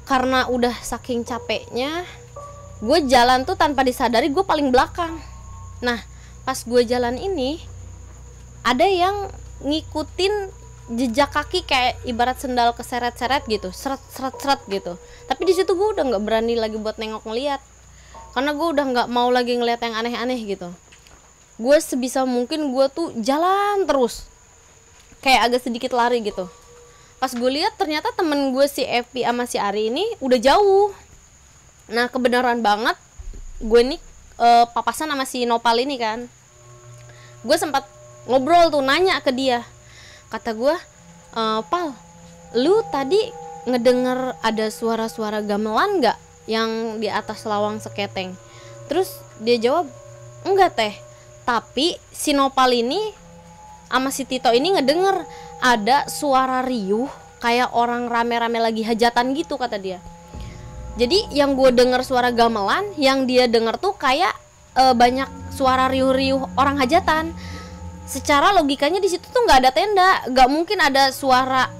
[0.08, 2.08] karena udah saking capeknya
[2.80, 5.20] gue jalan tuh tanpa disadari gue paling belakang.
[5.84, 6.11] Nah
[6.42, 7.62] pas gue jalan ini
[8.62, 9.30] ada yang
[9.62, 10.50] ngikutin
[10.92, 14.98] jejak kaki kayak ibarat sendal keseret-seret gitu seret seret seret gitu.
[15.30, 17.62] Tapi di situ gue udah nggak berani lagi buat nengok ngeliat
[18.34, 20.74] karena gue udah nggak mau lagi ngeliat yang aneh-aneh gitu.
[21.62, 24.26] Gue sebisa mungkin gue tuh jalan terus
[25.22, 26.50] kayak agak sedikit lari gitu.
[27.22, 30.90] Pas gue lihat ternyata temen gue si Evi sama si Ari ini udah jauh.
[31.94, 32.98] Nah kebenaran banget
[33.62, 34.00] gue nih
[34.42, 36.26] eh, papasan sama si Nopal ini kan.
[37.46, 37.86] Gue sempat
[38.26, 39.62] ngobrol tuh nanya ke dia.
[40.28, 40.74] Kata gue
[41.32, 41.94] "Eh, pal
[42.52, 43.18] lu tadi
[43.64, 46.18] ngedenger ada suara-suara gamelan nggak
[46.50, 48.34] yang di atas lawang seketeng?
[48.90, 49.86] Terus dia jawab
[50.42, 50.94] enggak teh.
[51.46, 53.00] Tapi si Nopal ini
[53.90, 55.26] sama si Tito ini ngedenger
[55.60, 57.10] ada suara riuh
[57.44, 59.98] kayak orang rame-rame lagi hajatan gitu kata dia
[60.92, 64.32] jadi yang gue denger suara gamelan yang dia denger tuh kayak
[64.76, 67.32] eh, banyak suara riuh-riuh orang hajatan.
[68.04, 71.72] Secara logikanya di situ tuh nggak ada tenda nggak mungkin ada suara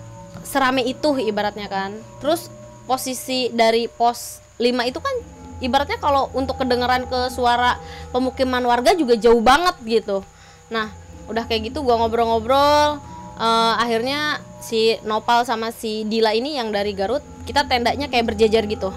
[0.45, 1.93] serame itu ibaratnya kan.
[2.25, 2.49] Terus
[2.89, 5.15] posisi dari pos 5 itu kan
[5.61, 7.77] ibaratnya kalau untuk kedengeran ke suara
[8.17, 10.25] pemukiman warga juga jauh banget gitu.
[10.73, 10.89] Nah
[11.29, 12.99] udah kayak gitu gua ngobrol-ngobrol
[13.39, 18.65] eh, akhirnya si Nopal sama si Dila ini yang dari Garut kita tendanya kayak berjejer
[18.71, 18.95] gitu.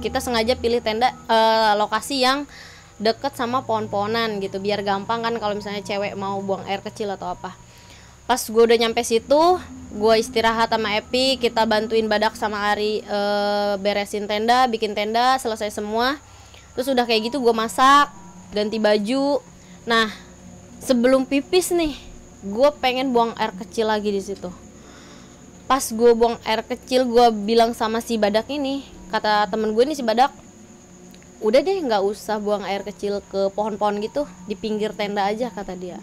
[0.00, 2.46] Kita sengaja pilih tenda eh, lokasi yang
[2.96, 7.34] deket sama pohon-pohonan gitu biar gampang kan kalau misalnya cewek mau buang air kecil atau
[7.34, 7.52] apa.
[8.26, 9.60] Pas gue udah nyampe situ
[9.96, 15.74] gue istirahat sama Epi kita bantuin badak sama Ari eh, beresin tenda bikin tenda selesai
[15.74, 16.16] semua.
[16.76, 18.12] Terus udah kayak gitu gue masak
[18.54, 19.40] ganti baju.
[19.88, 20.08] Nah
[20.80, 24.52] sebelum pipis nih gue pengen buang air kecil lagi di situ.
[25.70, 29.96] Pas gue buang air kecil gue bilang sama si badak ini kata temen gue nih
[29.96, 30.34] si badak
[31.38, 35.76] udah deh nggak usah buang air kecil ke pohon-pohon gitu di pinggir tenda aja kata
[35.76, 36.00] dia.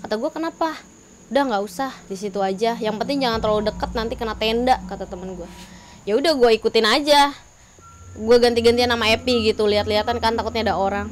[0.00, 0.76] Kata gue kenapa?
[1.32, 2.76] Udah nggak usah di situ aja.
[2.76, 5.48] Yang penting jangan terlalu deket nanti kena tenda kata temen gue
[6.04, 7.32] ya udah gue ikutin aja.
[8.14, 11.10] Gue ganti-gantian sama Epi gitu lihat-lihatan kan takutnya ada orang.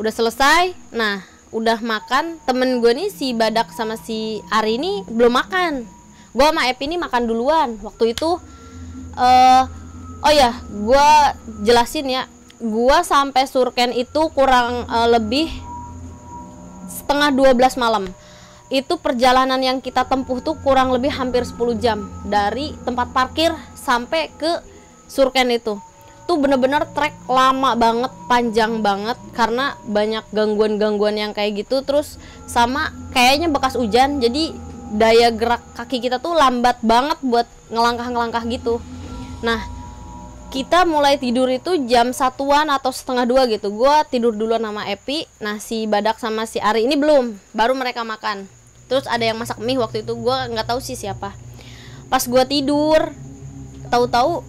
[0.00, 0.72] Udah selesai?
[0.94, 5.86] Nah udah makan temen gue nih si badak sama si Ari ini belum makan.
[6.30, 7.74] Gue sama Epi ini makan duluan.
[7.82, 8.38] Waktu itu
[9.18, 9.62] eh
[10.22, 11.08] oh ya gue
[11.66, 12.22] jelasin ya.
[12.60, 15.50] Gue sampai Surken itu kurang eh, lebih
[16.86, 18.06] setengah 12 malam.
[18.70, 22.06] Itu perjalanan yang kita tempuh tuh kurang lebih hampir 10 jam.
[22.22, 24.62] Dari tempat parkir sampai ke
[25.10, 25.89] Surken itu
[26.30, 32.94] tuh bener-bener trek lama banget panjang banget karena banyak gangguan-gangguan yang kayak gitu terus sama
[33.10, 34.54] kayaknya bekas hujan jadi
[34.94, 38.78] daya gerak kaki kita tuh lambat banget buat ngelangkah-ngelangkah gitu.
[39.42, 39.58] Nah
[40.54, 43.74] kita mulai tidur itu jam satuan atau setengah dua gitu.
[43.74, 48.06] Gue tidur duluan sama Epi nah si Badak sama si Ari ini belum baru mereka
[48.06, 48.46] makan.
[48.86, 51.34] Terus ada yang masak mie waktu itu gue nggak tahu sih siapa.
[52.06, 53.10] Pas gue tidur
[53.90, 54.46] tahu-tahu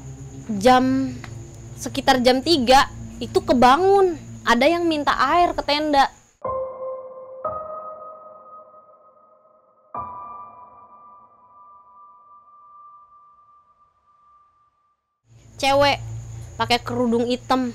[0.61, 1.09] jam
[1.81, 2.85] sekitar jam 3
[3.17, 4.13] itu kebangun.
[4.45, 6.05] Ada yang minta air ke tenda.
[15.57, 15.97] Cewek
[16.57, 17.73] pakai kerudung hitam.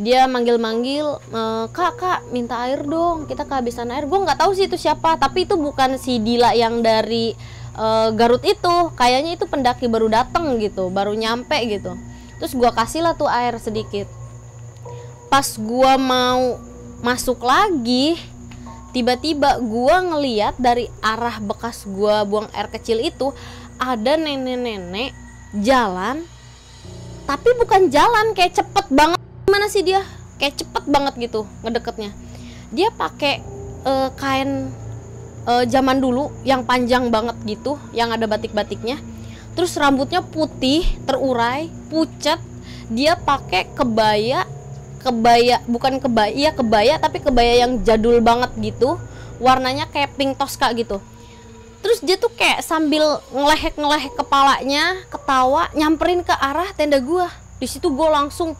[0.00, 1.40] Dia manggil-manggil "E,
[1.76, 3.28] kak kak minta air dong.
[3.28, 4.08] Kita kehabisan air.
[4.08, 7.36] Gue nggak tahu sih itu siapa tapi itu bukan si Dila yang dari
[7.76, 7.86] e,
[8.16, 8.76] Garut itu.
[8.96, 12.09] Kayaknya itu pendaki baru datang gitu baru nyampe gitu
[12.40, 14.08] terus gue kasih lah tuh air sedikit.
[15.28, 16.56] Pas gue mau
[17.04, 18.16] masuk lagi
[18.90, 23.30] tiba-tiba gue ngeliat dari arah bekas gue buang air kecil itu
[23.78, 25.14] ada nenek-nenek
[25.62, 26.26] jalan
[27.28, 29.20] tapi bukan jalan kayak cepet banget.
[29.46, 30.02] Gimana sih dia?
[30.40, 32.10] Kayak cepet banget gitu ngedeketnya.
[32.74, 33.44] Dia pakai
[33.84, 34.72] eh, kain
[35.46, 38.98] eh, zaman dulu yang panjang banget gitu yang ada batik-batiknya
[39.54, 42.38] terus rambutnya putih terurai pucat.
[42.90, 44.46] Dia pakai kebaya
[45.00, 48.98] kebaya bukan kebaya iya kebaya tapi kebaya yang jadul banget gitu.
[49.40, 51.00] Warnanya kayak pink toska gitu.
[51.80, 57.32] Terus dia tuh kayak sambil ngelehek ngelehek kepalanya ketawa nyamperin ke arah tenda gua.
[57.56, 58.52] Di situ gua langsung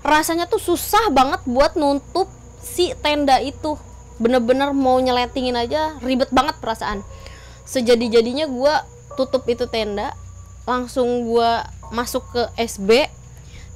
[0.00, 2.32] rasanya tuh susah banget buat nutup
[2.64, 3.76] si tenda itu.
[4.16, 7.04] Bener-bener mau nyeletingin aja ribet banget perasaan.
[7.68, 8.88] Sejadi-jadinya gua
[9.20, 10.16] tutup itu tenda
[10.68, 13.10] langsung gua masuk ke SB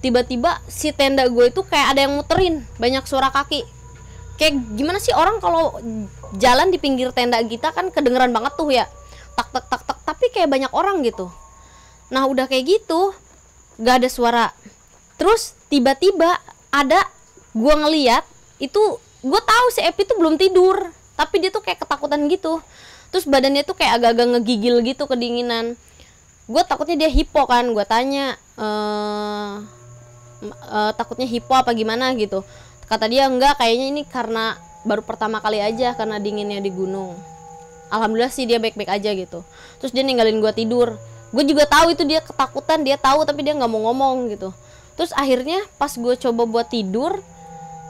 [0.01, 3.65] tiba-tiba si tenda gue itu kayak ada yang muterin banyak suara kaki.
[4.37, 5.81] Kayak gimana sih orang kalau
[6.37, 8.85] jalan di pinggir tenda kita kan kedengeran banget tuh ya
[9.35, 11.33] tak tak tak tak tapi kayak banyak orang gitu.
[12.13, 13.17] Nah udah kayak gitu
[13.81, 14.47] gak ada suara.
[15.17, 16.39] Terus tiba-tiba
[16.71, 17.01] ada
[17.57, 18.25] gua ngeliat
[18.61, 18.81] itu
[19.27, 22.61] gue tahu si Epi tuh belum tidur tapi dia tuh kayak ketakutan gitu.
[23.11, 25.81] Terus badannya tuh kayak agak-agak ngegigil gitu kedinginan
[26.47, 29.55] gue takutnya dia hipo kan gue tanya eh
[30.47, 32.13] eh, takutnya hipo apa gimana?
[32.15, 32.45] gitu.
[32.87, 34.55] Kata dia enggak kayaknya ini karena
[34.87, 37.19] baru pertama kali aja karena dinginnya di gunung.
[37.91, 39.43] Alhamdulillah sih dia baik-baik aja gitu.
[39.83, 40.95] Terus dia ninggalin gue tidur.
[41.35, 44.55] Gue juga tahu itu dia ketakutan dia tahu tapi dia nggak mau ngomong gitu.
[44.95, 47.19] Terus akhirnya pas gue coba buat tidur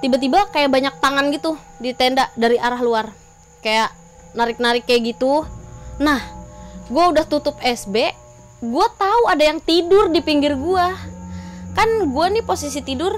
[0.00, 3.12] tiba-tiba kayak banyak tangan gitu di tenda dari arah luar.
[3.60, 3.92] Kayak
[4.32, 5.44] narik-narik kayak gitu.
[6.00, 6.20] Nah
[6.88, 8.16] gue udah tutup SB
[8.66, 10.86] gue tahu ada yang tidur di pinggir gue
[11.76, 13.14] kan gue nih posisi tidur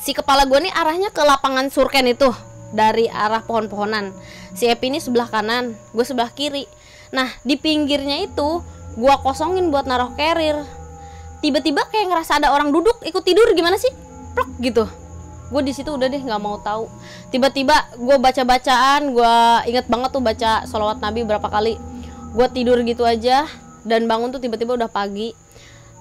[0.00, 2.30] si kepala gue nih arahnya ke lapangan surken itu
[2.70, 4.10] dari arah pohon-pohonan.
[4.56, 6.66] Si Epi ini sebelah kanan gue sebelah kiri.
[7.10, 8.62] Nah di pinggirnya itu
[8.96, 10.62] gue kosongin buat naruh carrier.
[11.44, 13.90] Tiba-tiba kayak ngerasa ada orang duduk ikut tidur gimana sih?
[14.34, 14.84] Plok gitu.
[15.50, 16.90] Gue di situ udah deh nggak mau tahu.
[17.30, 19.34] Tiba-tiba gue baca bacaan gue
[19.70, 21.78] inget banget tuh baca sholawat nabi berapa kali.
[22.34, 23.46] Gue tidur gitu aja
[23.86, 25.30] dan bangun tuh tiba-tiba udah pagi.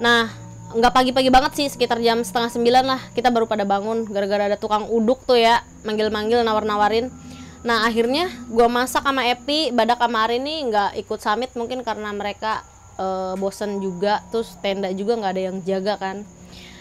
[0.01, 0.27] Nah
[0.75, 4.57] nggak pagi-pagi banget sih sekitar jam setengah sembilan lah kita baru pada bangun gara-gara ada
[4.57, 7.13] tukang uduk tuh ya manggil-manggil nawar-nawarin.
[7.61, 12.65] Nah akhirnya gue masak sama Epi badak sama nih nggak ikut summit mungkin karena mereka
[12.97, 16.25] eh, bosen juga terus tenda juga nggak ada yang jaga kan.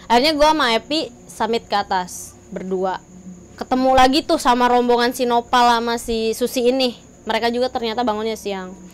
[0.08, 3.04] Akhirnya gue sama Epi summit ke atas berdua.
[3.54, 6.96] Ketemu lagi tuh sama rombongan si Nopal sama si Susi ini.
[7.24, 8.84] Mereka juga ternyata bangunnya siang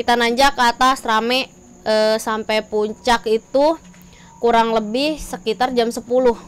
[0.00, 1.52] kita nanjak ke atas rame
[1.84, 3.76] eh, sampai puncak itu
[4.40, 6.40] kurang lebih sekitar jam 10 10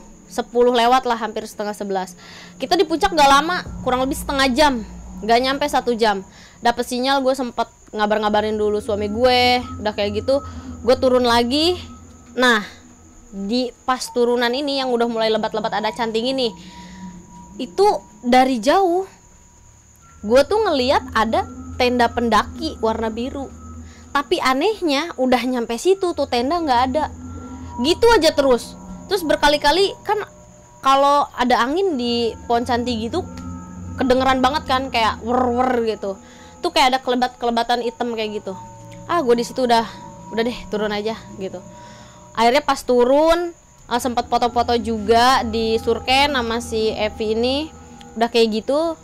[0.56, 2.16] lewat lah hampir setengah 11
[2.56, 4.80] kita di puncak gak lama kurang lebih setengah jam.
[5.22, 6.24] Gak nyampe satu jam.
[6.64, 10.40] Dapet sinyal gue sempet ngabar-ngabarin dulu suami gue udah kayak gitu.
[10.80, 11.76] Gue turun lagi.
[12.32, 12.64] Nah
[13.28, 16.52] di pas turunan ini yang udah mulai lebat-lebat ada canting ini
[17.56, 17.84] itu
[18.20, 19.08] dari jauh
[20.20, 23.48] gue tuh ngeliat ada tenda pendaki warna biru.
[24.12, 27.04] Tapi anehnya udah nyampe situ tuh tenda nggak ada.
[27.80, 28.76] Gitu aja terus.
[29.08, 30.20] Terus berkali-kali kan
[30.84, 33.22] kalau ada angin di pohon cantik gitu
[33.96, 36.18] kedengeran banget kan kayak wer wer gitu.
[36.60, 38.52] Tuh kayak ada kelebat kelebatan hitam kayak gitu.
[39.06, 39.84] Ah gue di situ udah
[40.32, 41.60] udah deh turun aja gitu.
[42.32, 43.52] Akhirnya pas turun
[43.88, 47.56] uh, sempat foto-foto juga di Surken sama si Evi ini.
[48.16, 48.96] Udah kayak gitu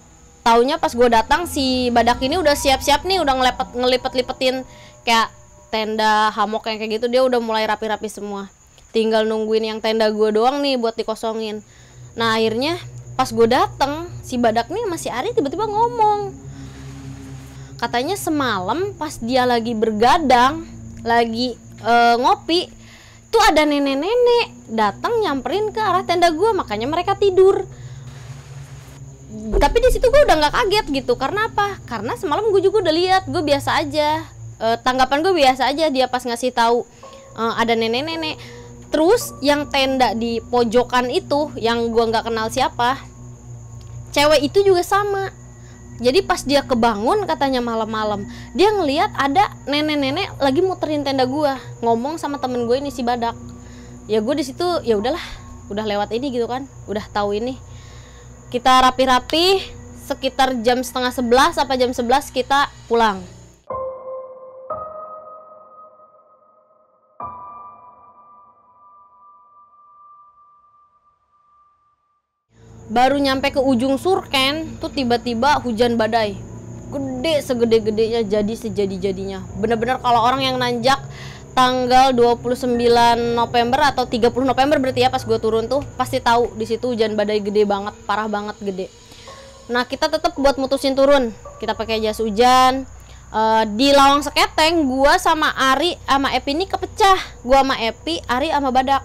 [0.48, 4.64] taunya pas gue datang si badak ini udah siap-siap nih udah ngelepet ngelipet-lipetin
[5.04, 5.28] kayak
[5.68, 8.48] tenda hamok yang kayak gitu dia udah mulai rapi-rapi semua.
[8.88, 11.60] Tinggal nungguin yang tenda gue doang nih buat dikosongin.
[12.16, 12.80] Nah akhirnya
[13.12, 16.32] pas gue dateng si badak nih masih Ari tiba-tiba ngomong.
[17.76, 20.64] Katanya semalam pas dia lagi bergadang
[21.04, 22.72] lagi eh, ngopi
[23.28, 27.68] tuh ada nenek-nenek datang nyamperin ke arah tenda gue makanya mereka tidur
[29.58, 31.14] tapi di situ gue udah nggak kaget gitu.
[31.14, 31.78] Karena apa?
[31.86, 34.26] Karena semalam gue juga udah lihat gue biasa aja.
[34.58, 36.82] Eh, tanggapan gue biasa aja dia pas ngasih tahu
[37.38, 38.36] eh, ada nenek-nenek.
[38.88, 42.98] Terus yang tenda di pojokan itu yang gue nggak kenal siapa
[44.10, 45.30] cewek itu juga sama.
[45.98, 48.22] Jadi pas dia kebangun katanya malam-malam
[48.54, 53.34] dia ngelihat ada nenek-nenek lagi muterin tenda gue ngomong sama temen gue ini si badak.
[54.08, 55.22] Ya gue di situ ya udahlah
[55.68, 56.66] udah lewat ini gitu kan.
[56.86, 57.58] Udah tahu ini
[58.48, 59.60] kita rapi-rapi
[60.08, 63.20] sekitar jam setengah sebelas sampai jam 11 kita pulang.
[72.88, 76.40] Baru nyampe ke ujung Surken tuh tiba-tiba hujan badai.
[76.88, 79.44] Gede segede-gedenya jadi sejadi-jadinya.
[79.60, 80.96] Bener-bener kalau orang yang nanjak
[81.52, 82.78] tanggal 29
[83.36, 87.14] November atau 30 November berarti ya pas gue turun tuh pasti tahu di situ hujan
[87.18, 88.86] badai gede banget parah banget gede.
[89.68, 91.30] Nah kita tetap buat mutusin turun.
[91.60, 92.88] Kita pakai jas hujan.
[93.28, 97.44] Eh, di lawang seketeng gua sama Ari sama Epi ini kepecah.
[97.44, 99.04] Gua sama Epi Ari sama Badak.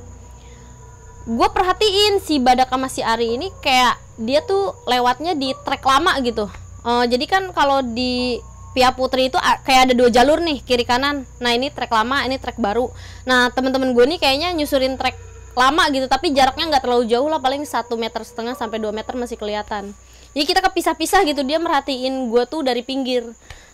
[1.23, 6.15] Gue perhatiin si Badak sama si Ari ini kayak dia tuh lewatnya di trek lama
[6.23, 6.47] gitu.
[6.87, 8.39] Eh, jadi kan kalau di
[8.73, 11.29] Pia Putri itu kayak ada dua jalur nih kiri kanan.
[11.37, 12.89] Nah ini trek lama ini trek baru.
[13.29, 15.13] Nah temen-temen gue nih kayaknya nyusurin trek
[15.53, 19.13] lama gitu tapi jaraknya nggak terlalu jauh lah paling satu meter setengah sampai 2 meter
[19.13, 19.93] masih kelihatan.
[20.33, 23.21] Jadi kita kepisah-pisah gitu dia merhatiin gue tuh dari pinggir.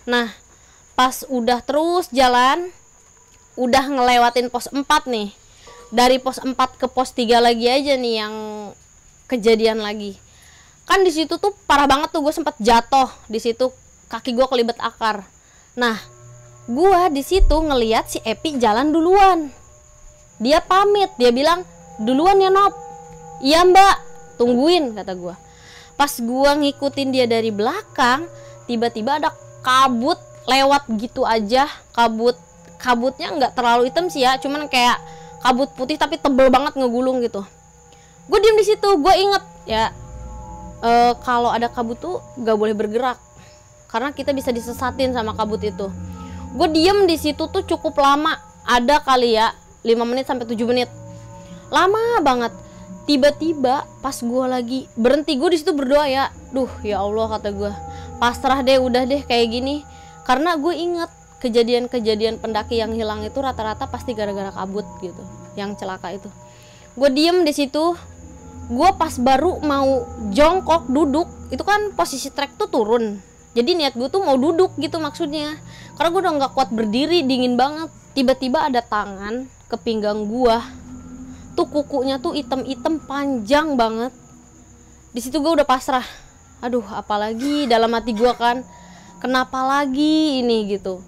[0.03, 0.27] Nah
[0.99, 2.67] pas udah terus jalan
[3.55, 5.31] udah ngelewatin pos 4 nih.
[5.95, 8.35] Dari pos 4 ke pos 3 lagi aja nih yang
[9.31, 10.19] kejadian lagi.
[10.83, 13.71] Kan di situ tuh parah banget tuh gue sempat jatuh di situ
[14.09, 15.23] kaki gue kelibet akar.
[15.77, 15.95] Nah
[16.65, 19.53] gue di situ ngeliat si Epi jalan duluan.
[20.41, 21.61] Dia pamit dia bilang
[22.01, 22.73] duluan ya Nop
[23.45, 23.95] iya mbak.
[24.41, 25.35] Tungguin kata gue
[25.93, 28.23] pas gue ngikutin dia dari belakang
[28.65, 29.29] tiba-tiba ada
[29.61, 30.17] kabut
[30.49, 31.69] lewat gitu aja.
[31.93, 32.33] Kabut
[32.81, 34.97] kabutnya nggak terlalu hitam sih ya cuman kayak
[35.43, 37.45] kabut putih tapi tebel banget ngegulung gitu.
[38.25, 39.93] Gue diem di situ gue inget ya
[40.81, 43.28] eh, kalau ada kabut tuh nggak boleh bergerak
[43.89, 45.89] karena kita bisa disesatin sama kabut itu.
[46.53, 48.37] Gue diem di situ tuh cukup lama.
[48.69, 50.89] Ada kali ya 5 menit sampai 7 menit.
[51.73, 52.53] Lama banget.
[53.09, 56.29] Tiba-tiba pas gue lagi berhenti gue di situ berdoa ya.
[56.53, 57.71] Duh ya Allah kata gue
[58.21, 59.81] pasrah deh udah deh kayak gini.
[60.25, 61.09] Karena gue inget
[61.41, 65.25] kejadian-kejadian pendaki yang hilang itu rata-rata pasti gara-gara kabut gitu
[65.57, 66.29] yang celaka itu.
[66.93, 67.97] Gue diem di situ.
[68.69, 73.17] Gue pas baru mau jongkok duduk itu kan posisi trek tuh turun
[73.59, 75.59] jadi niat gue tuh mau duduk gitu maksudnya.
[75.99, 77.91] Karena gue udah nggak kuat berdiri dingin banget.
[78.15, 80.57] Tiba-tiba ada tangan ke pinggang gue
[81.59, 84.15] tuh kukunya tuh item-item panjang banget.
[85.11, 86.07] Di situ gue udah pasrah.
[86.63, 88.63] Aduh apalagi dalam hati gue kan
[89.19, 91.03] kenapa lagi ini gitu.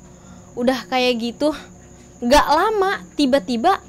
[0.60, 1.56] Udah kayak gitu
[2.20, 3.80] nggak lama tiba-tiba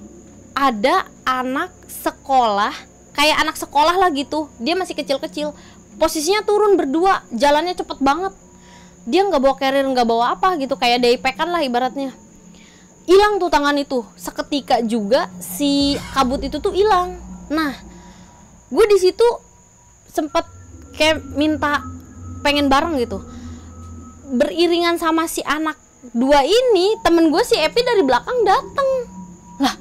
[0.54, 2.72] ada anak sekolah
[3.10, 4.46] kayak anak sekolah lah gitu.
[4.62, 5.50] Dia masih kecil-kecil.
[5.98, 8.32] Posisinya turun berdua jalannya cepet banget
[9.02, 12.14] dia nggak bawa carrier nggak bawa apa gitu kayak daipekan lah ibaratnya.
[13.02, 14.06] Hilang tuh tangan itu.
[14.14, 17.18] Seketika juga si kabut itu tuh hilang.
[17.50, 17.74] Nah
[18.70, 19.26] gue di situ
[20.06, 20.46] sempet
[20.94, 21.82] kayak minta
[22.46, 23.18] pengen bareng gitu.
[24.32, 25.76] Beriringan sama si anak
[26.14, 28.90] dua ini temen gue si Epi dari belakang dateng.
[29.58, 29.74] Lah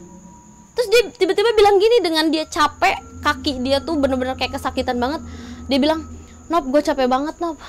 [0.74, 5.22] terus dia tiba-tiba bilang gini dengan dia capek kaki dia tuh bener-bener kayak kesakitan banget.
[5.70, 6.10] Dia bilang
[6.50, 7.62] Nop gue capek banget Nop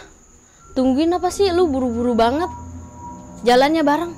[0.73, 1.49] tungguin apa sih?
[1.53, 2.49] Lu buru-buru banget.
[3.47, 4.13] Jalannya bareng.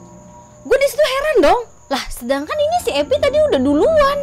[0.65, 1.61] Gue di situ heran dong.
[1.93, 4.19] Lah sedangkan ini si Epi tadi udah duluan.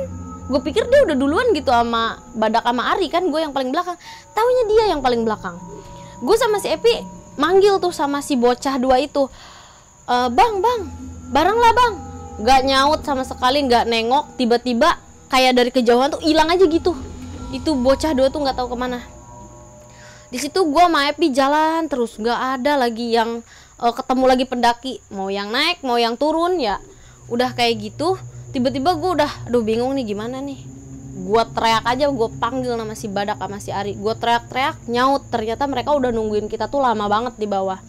[0.52, 3.96] Gue pikir dia udah duluan gitu sama badak sama Ari kan gue yang paling belakang.
[4.34, 5.56] Taunya dia yang paling belakang.
[6.20, 7.06] Gue sama si Epi
[7.40, 9.30] manggil tuh sama si bocah dua itu.
[10.10, 10.82] E, bang bang
[11.32, 11.94] bareng lah bang.
[12.42, 14.36] Nggak nyaut sama sekali nggak nengok.
[14.36, 14.98] Tiba-tiba
[15.32, 16.98] kayak dari kejauhan tuh hilang aja gitu.
[17.56, 19.21] Itu bocah dua tuh nggak tahu ke mana
[20.32, 23.44] di situ gue sama Epi jalan terus nggak ada lagi yang
[23.84, 24.94] uh, ketemu lagi pendaki.
[25.12, 26.80] Mau yang naik mau yang turun ya
[27.28, 28.16] udah kayak gitu.
[28.56, 30.64] Tiba-tiba gue udah aduh bingung nih gimana nih.
[31.28, 34.00] Gue teriak aja gue panggil nama si badak sama si Ari.
[34.00, 35.28] Gue teriak-teriak nyaut.
[35.28, 37.84] Ternyata mereka udah nungguin kita tuh lama banget di bawah.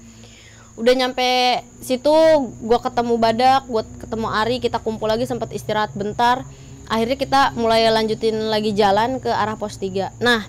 [0.75, 2.11] Udah nyampe situ
[2.59, 6.43] gue ketemu badak gue ketemu Ari kita kumpul lagi sempat istirahat bentar.
[6.91, 10.43] Akhirnya kita mulai lanjutin lagi jalan ke arah pos 3 nah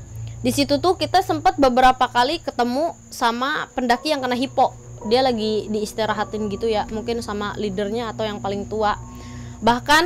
[0.43, 4.75] di situ tuh kita sempat beberapa kali ketemu sama pendaki yang kena hipo.
[5.07, 8.99] Dia lagi diistirahatin gitu ya mungkin sama leadernya atau yang paling tua.
[9.63, 10.03] Bahkan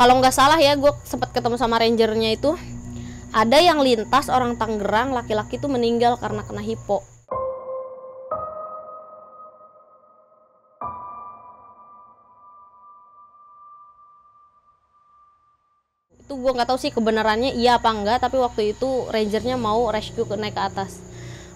[0.00, 2.56] kalau nggak salah ya gue sempat ketemu sama rangernya itu
[3.36, 7.04] ada yang lintas orang Tangerang laki-laki tuh meninggal karena kena hipo
[16.38, 20.36] gue nggak tahu sih kebenarannya iya apa enggak tapi waktu itu rangernya mau rescue ke
[20.36, 21.00] naik ke atas.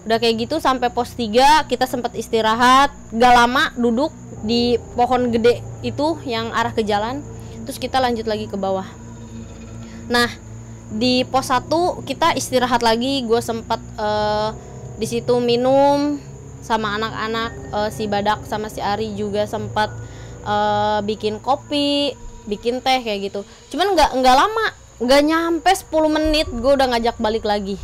[0.01, 2.89] Udah kayak gitu sampai pos 3 kita sempat istirahat.
[3.13, 4.09] Gak lama duduk
[4.41, 7.21] di pohon gede itu yang arah ke jalan
[7.63, 8.89] terus kita lanjut lagi ke bawah.
[10.09, 10.29] Nah
[10.89, 11.69] di pos 1
[12.03, 13.21] kita istirahat lagi.
[13.23, 14.51] Gue sempat uh,
[14.97, 16.17] di situ minum
[16.61, 19.89] sama anak-anak uh, si badak sama si Ari juga sempat
[20.45, 22.13] uh, bikin kopi
[22.45, 23.41] bikin teh kayak gitu.
[23.73, 24.65] Cuman nggak nggak lama
[25.01, 27.77] nggak nyampe 10 menit gue udah ngajak balik lagi.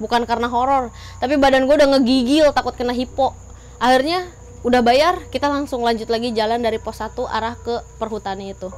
[0.00, 0.90] Bukan karena horor
[1.20, 3.36] tapi badan gue udah ngegigil takut kena hipo.
[3.82, 4.26] Akhirnya
[4.62, 8.70] udah bayar kita langsung lanjut lagi jalan dari pos 1 arah ke perhutani itu.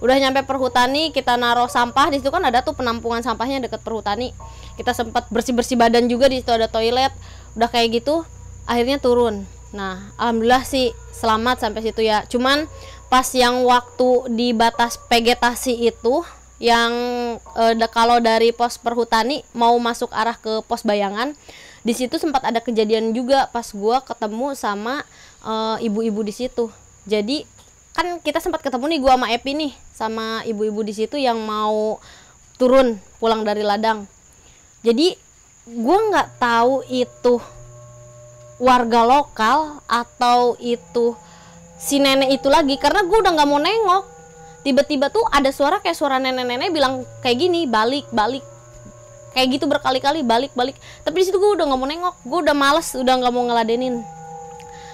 [0.00, 4.32] Udah nyampe perhutani kita naruh sampah di situ kan ada tuh penampungan sampahnya deket perhutani.
[4.76, 7.12] Kita sempat bersih bersih badan juga di situ ada toilet
[7.56, 8.24] udah kayak gitu
[8.64, 9.44] akhirnya turun.
[9.76, 12.24] Nah alhamdulillah sih selamat sampai situ ya.
[12.28, 12.64] Cuman
[13.10, 16.22] pas yang waktu di batas vegetasi itu
[16.62, 16.92] yang
[17.58, 21.34] e, kalau dari pos perhutani mau masuk arah ke pos bayangan
[21.80, 25.00] di situ sempat ada kejadian juga pas gua ketemu sama
[25.80, 26.68] ibu-ibu di situ.
[27.08, 27.48] Jadi
[27.96, 31.96] kan kita sempat ketemu nih gua sama Epi nih sama ibu-ibu di situ yang mau
[32.60, 34.04] turun pulang dari ladang.
[34.84, 35.16] Jadi
[35.80, 37.40] gua nggak tahu itu
[38.60, 41.16] warga lokal atau itu
[41.80, 44.04] si nenek itu lagi karena gue udah nggak mau nengok.
[44.60, 48.44] Tiba-tiba tuh ada suara kayak suara nenek-nenek bilang kayak gini balik balik.
[49.32, 50.76] Kayak gitu berkali-kali balik balik.
[51.00, 52.14] Tapi di situ gue udah nggak mau nengok.
[52.28, 54.04] Gue udah males udah nggak mau ngeladenin.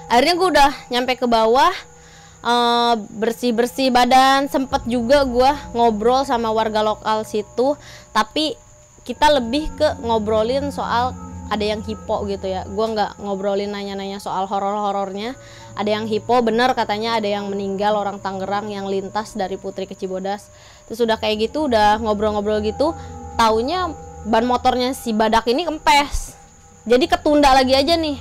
[0.07, 1.74] Akhirnya gue udah nyampe ke bawah
[2.47, 4.47] eh, bersih bersih badan.
[4.47, 7.74] Sempet juga gue ngobrol sama warga lokal situ.
[8.14, 8.55] Tapi
[9.03, 11.11] kita lebih ke ngobrolin soal
[11.51, 12.62] ada yang hipo gitu ya.
[12.70, 15.34] Gue nggak ngobrolin nanya-nanya soal horor-horornya
[15.77, 19.93] ada yang hipo bener katanya ada yang meninggal orang Tangerang yang lintas dari Putri ke
[19.93, 20.49] Cibodas.
[20.89, 22.97] Terus udah kayak gitu udah ngobrol-ngobrol gitu
[23.37, 23.93] taunya
[24.24, 26.33] ban motornya si badak ini kempes.
[26.89, 28.16] Jadi ketunda lagi aja nih.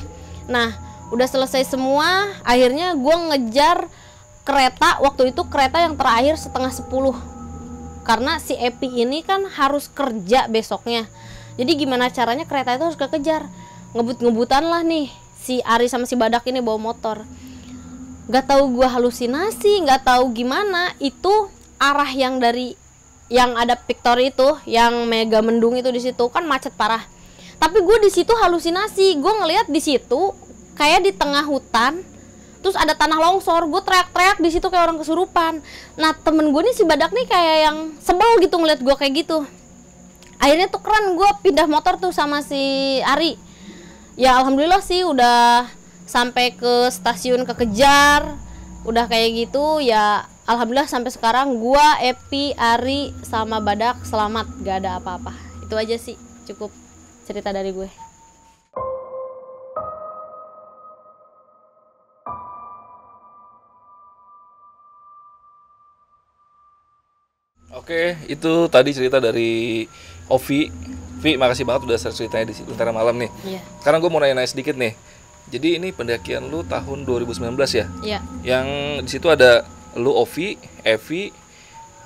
[0.51, 0.76] Nah
[1.16, 3.88] udah selesai semua akhirnya gue ngejar
[4.43, 7.16] kereta waktu itu kereta yang terakhir setengah sepuluh.
[8.03, 11.08] Karena si Epi ini kan harus kerja besoknya.
[11.56, 13.47] Jadi gimana caranya kereta itu harus kekejar?
[13.95, 15.08] Ngebut-ngebutan lah nih
[15.39, 17.24] si Ari sama si Badak ini bawa motor
[18.26, 20.93] nggak tahu gue halusinasi nggak tahu gimana.
[20.97, 22.73] Itu arah yang dari
[23.26, 27.01] yang ada Victor itu yang mega mendung itu di situ kan macet parah.
[27.57, 29.17] Tapi gue di situ halusinasi.
[29.17, 30.34] Gue ngelihat di situ
[30.76, 32.03] kayak di tengah hutan
[32.61, 33.69] terus ada tanah longsor.
[33.69, 35.61] Gue teriak-teriak di situ kayak orang kesurupan.
[35.97, 39.45] Nah temen gue nih si badak nih kayak yang sebel gitu ngeliat gue kayak gitu.
[40.41, 43.38] Akhirnya tuh keren gue pindah motor tuh sama si Ari.
[44.15, 45.67] Ya alhamdulillah sih udah
[46.06, 48.38] sampai ke stasiun kekejar
[48.86, 55.01] udah kayak gitu ya alhamdulillah sampai sekarang gue Epi Ari sama Badak selamat gak ada
[55.01, 55.34] apa-apa
[55.66, 56.70] itu aja sih cukup
[57.26, 57.89] cerita dari gue
[67.76, 69.86] Oke, itu tadi cerita dari
[70.32, 70.72] Ovi.
[71.22, 73.30] Vi, makasih banget udah share ceritanya di Lentera Malam nih.
[73.45, 74.97] iya Sekarang gue mau nanya-nanya sedikit nih.
[75.46, 77.86] Jadi ini pendakian lu tahun 2019 ya?
[78.02, 78.68] iya Yang
[79.06, 79.62] di situ ada
[79.93, 81.30] lu Ovi, Evi,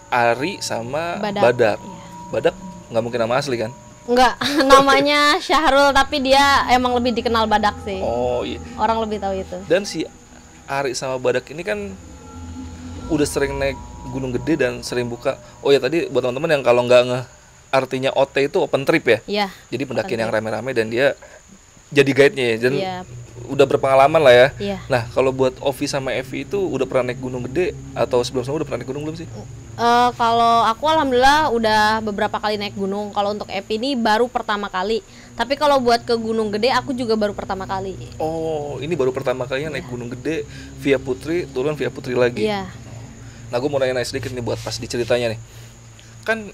[0.10, 1.42] Ari sama Badak.
[1.44, 1.78] Badak.
[1.80, 1.98] Iya.
[2.30, 2.56] Badak
[2.90, 3.72] nggak mungkin nama asli kan?
[4.10, 4.34] Enggak,
[4.72, 8.02] namanya Syahrul tapi dia emang lebih dikenal Badak sih.
[8.02, 8.60] Oh iya.
[8.76, 9.58] Orang lebih tahu itu.
[9.70, 10.04] Dan si
[10.66, 11.94] Ari sama Badak ini kan
[13.10, 13.78] udah sering naik
[14.10, 15.38] gunung gede dan sering buka.
[15.62, 17.20] Oh ya tadi buat teman-teman yang kalau nggak nge
[17.70, 19.20] artinya OT itu open trip ya.
[19.26, 19.48] Iya.
[19.70, 21.14] Jadi pendakian yang rame-rame dan dia
[21.90, 22.58] jadi guide-nya ya.
[22.58, 22.96] Dan Iya.
[23.48, 24.48] Udah berpengalaman lah ya.
[24.60, 24.78] Iya.
[24.92, 28.68] Nah, kalau buat Ovi sama Evi itu udah pernah naik gunung gede atau sebelum-sebelumnya udah
[28.68, 29.28] pernah naik gunung belum sih?
[29.80, 33.16] Eh, kalau aku alhamdulillah udah beberapa kali naik gunung.
[33.16, 35.00] Kalau untuk Epi ini baru pertama kali.
[35.40, 37.96] Tapi kalau buat ke Gunung Gede aku juga baru pertama kali.
[38.20, 40.44] Oh, ini baru pertama kalinya naik gunung gede
[40.84, 42.44] via Putri, turun via Putri lagi.
[42.44, 42.68] Iya.
[43.48, 45.40] Nah, gue mau nanya-nanya sedikit nih buat pas diceritanya nih.
[46.28, 46.52] Kan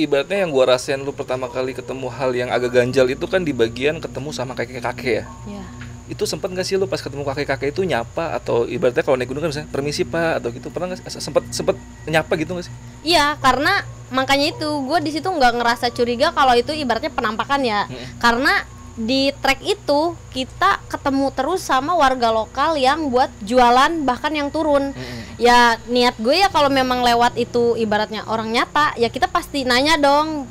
[0.00, 3.52] ibaratnya yang gua rasain lu pertama kali ketemu hal yang agak ganjal itu kan di
[3.52, 5.24] bagian ketemu sama kakek-kakek ya.
[5.48, 5.64] Iya.
[6.10, 9.44] Itu sempat nggak sih lu pas ketemu kakek-kakek itu nyapa atau ibaratnya kalau naik gunung
[9.44, 11.76] kan misalnya permisi pak atau gitu pernah nggak sempet sempet
[12.08, 12.74] nyapa gitu nggak sih?
[13.06, 17.88] Iya, karena makanya itu gue di situ nggak ngerasa curiga kalau itu ibaratnya penampakan ya.
[18.20, 18.64] Karena
[18.98, 24.92] di trek itu kita ketemu terus sama warga lokal yang buat jualan bahkan yang turun.
[25.40, 29.96] Ya niat gue ya kalau memang lewat itu ibaratnya orang nyata, ya kita pasti nanya
[29.96, 30.44] dong.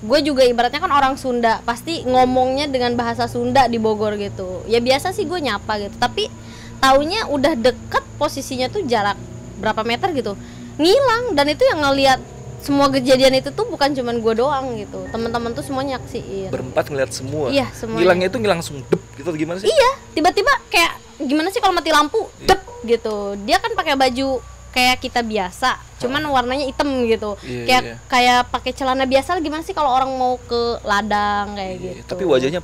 [0.00, 4.64] Gue juga ibaratnya kan orang Sunda, pasti ngomongnya dengan bahasa Sunda di Bogor gitu.
[4.64, 6.32] Ya biasa sih gue nyapa gitu, tapi
[6.80, 9.20] taunya udah deket posisinya tuh jarak
[9.60, 10.32] berapa meter gitu
[10.80, 12.20] ngilang dan itu yang ngelihat
[12.60, 15.08] semua kejadian itu tuh bukan cuman gue doang gitu.
[15.08, 16.52] Teman-teman tuh semuanya nyaksiin.
[16.52, 17.48] Berempat ngeliat semua.
[17.48, 18.04] Iya, semuanya.
[18.04, 19.68] Ngilangnya itu ngilang langsung dep gitu gimana sih?
[19.68, 22.20] iya tiba-tiba kayak gimana sih kalau mati lampu?
[22.44, 23.36] Dep gitu.
[23.48, 27.36] Dia kan pakai baju kayak kita biasa cuman warnanya hitam gitu.
[27.44, 27.96] Iya, kayak iya.
[28.08, 32.08] kayak pakai celana biasa gimana sih kalau orang mau ke ladang kayak Iya, gitu?
[32.12, 32.60] Tapi wajahnya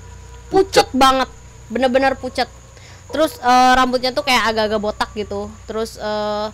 [0.52, 1.28] pucet banget.
[1.72, 2.48] Bener-bener pucet.
[3.08, 5.48] Terus eh, rambutnya tuh kayak agak-agak botak gitu.
[5.64, 6.46] Terus eh,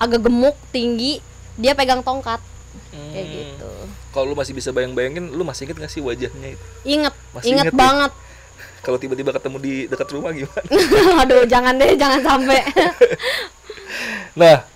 [0.00, 1.20] agak gemuk tinggi.
[1.54, 2.42] Dia pegang tongkat
[3.10, 3.34] kayak Hmm.
[3.36, 3.70] gitu
[4.10, 6.64] kalau lu masih bisa bayang-bayangin, lu masih inget gak sih wajahnya itu?
[6.84, 7.80] inget Masih inget inget ya?
[7.80, 8.12] banget
[8.84, 10.60] Kalau tiba-tiba ketemu di dekat rumah gimana?
[11.20, 12.60] aduh jangan deh jangan sampai
[14.34, 14.66] Nah,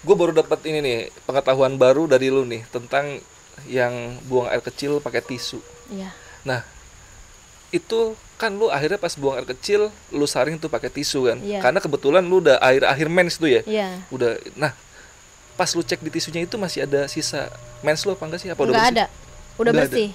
[0.00, 3.18] gue baru dapat ini nih pengetahuan baru dari lu nih tentang
[3.66, 3.90] yang
[4.24, 5.58] buang air kecil pakai tisu.
[5.88, 6.62] iya Nah,
[7.68, 11.38] itu kan lu akhirnya pas buang air kecil lu saring tuh pakai tisu kan?
[11.38, 11.58] Iya.
[11.58, 13.62] Karena kebetulan lu udah air akhir mens tuh ya.
[13.62, 14.38] iya Udah.
[14.54, 14.70] Nah,
[15.58, 17.50] pas lu cek di tisunya itu masih ada sisa
[17.82, 18.48] mens lu apa enggak sih?
[18.54, 18.90] Apa udah bersih?
[18.94, 19.04] ada
[19.58, 19.80] udah ada.
[19.82, 20.10] bersih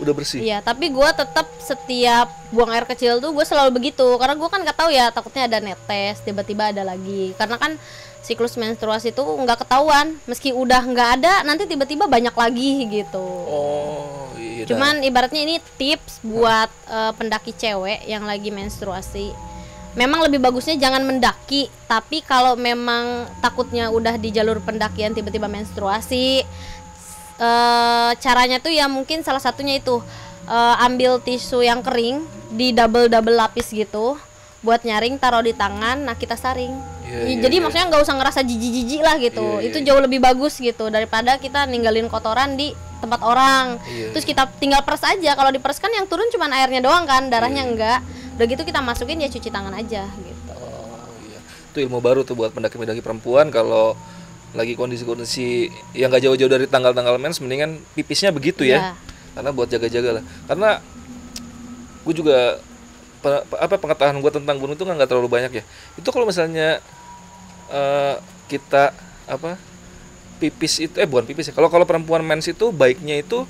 [0.00, 0.40] Udah bersih.
[0.40, 4.60] Iya, tapi gue tetap setiap buang air kecil tuh gue selalu begitu karena gue kan
[4.64, 7.76] nggak tahu ya takutnya ada netes tiba-tiba ada lagi karena kan
[8.22, 13.26] siklus menstruasi itu nggak ketahuan meski udah nggak ada nanti tiba-tiba banyak lagi gitu.
[13.46, 14.64] Oh, iya.
[14.64, 19.51] Cuman ibaratnya ini tips buat eh, pendaki cewek yang lagi menstruasi.
[19.92, 26.40] Memang lebih bagusnya jangan mendaki, tapi kalau memang takutnya udah di jalur pendakian tiba-tiba menstruasi,
[27.36, 30.00] eh, caranya tuh ya mungkin salah satunya itu
[30.42, 34.18] eh, ambil tisu yang kering di double double lapis gitu,
[34.60, 36.72] buat nyaring taruh di tangan, nah kita saring.
[37.02, 37.62] Iya, I- iya, Jadi iya.
[37.62, 39.86] maksudnya nggak usah ngerasa jijik-jijik lah gitu, Iya, iya, itu iya.
[39.86, 44.82] jauh lebih bagus gitu daripada kita ninggalin kotoran di tempat orang Iya, terus kita tinggal
[44.82, 47.70] peres aja kalau diperes kan yang turun cuma airnya doang kan darahnya Iya.
[47.70, 47.98] enggak
[48.42, 51.38] udah gitu kita masukin ya cuci tangan aja gitu Oh iya.
[51.70, 53.94] Itu ilmu baru tuh buat pendaki-pendaki perempuan kalau
[54.50, 58.90] lagi kondisi-kondisi yang nggak jauh-jauh dari tanggal-tanggal mens mendingan pipisnya begitu ya.
[58.90, 58.92] Iya.
[59.38, 60.24] Karena buat jaga-jaga lah.
[60.50, 60.82] Karena
[62.02, 62.58] gue juga
[63.22, 65.64] pe- pe- apa pengetahuan gue tentang gunung itu nggak terlalu banyak ya.
[65.94, 66.82] Itu kalau misalnya
[67.70, 68.14] eh,
[68.50, 68.90] kita
[69.30, 69.54] apa
[70.42, 71.54] pipis itu eh bukan pipis ya.
[71.54, 73.46] Kalau kalau perempuan mens itu baiknya itu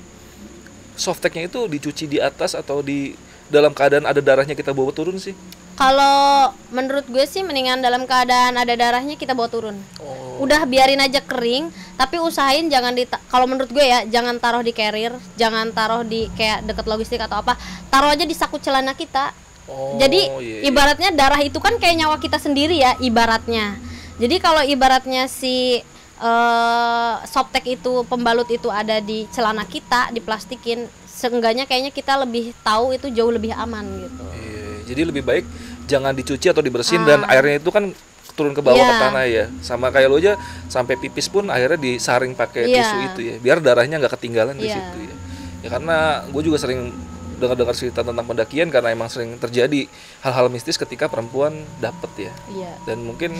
[0.93, 3.17] softteknya itu dicuci di atas atau di
[3.53, 5.37] dalam keadaan ada darahnya kita bawa turun sih.
[5.73, 10.41] kalau menurut gue sih mendingan dalam keadaan ada darahnya kita bawa turun Oh.
[10.41, 14.73] udah biarin aja kering tapi usahain jangan di kalau menurut gue ya jangan taruh di
[14.73, 17.53] carrier jangan taruh di kayak deket logistik atau apa
[17.87, 19.29] taruh aja di saku celana kita
[19.63, 20.67] Oh, jadi iya, iya.
[20.67, 23.79] ibaratnya darah itu kan kayak nyawa kita sendiri ya ibaratnya
[24.19, 25.79] jadi kalau ibaratnya si
[26.19, 30.83] eh softtek itu pembalut itu ada di celana kita diplastikin
[31.13, 35.45] seenggaknya kayaknya kita lebih tahu itu jauh lebih aman gitu Iya, jadi lebih baik
[35.85, 37.93] jangan dicuci atau dibersihin dan airnya itu kan
[38.33, 38.81] turun ke bawah Ah.
[38.81, 38.89] Iya.
[38.89, 39.45] ke tanah ya.
[39.61, 40.33] Sama kayak lo aja
[40.65, 42.81] sampai pipis pun akhirnya disaring pakai Iya.
[42.81, 44.75] tisu itu ya, biar darahnya nggak ketinggalan di Iya.
[44.75, 45.15] situ ya.
[45.61, 46.89] Ya karena gue juga sering
[47.35, 49.85] dengar-dengar cerita tentang pendakian karena emang sering terjadi
[50.19, 52.33] hal-hal mistis ketika perempuan dapet ya.
[52.49, 53.35] iya Dan mungkin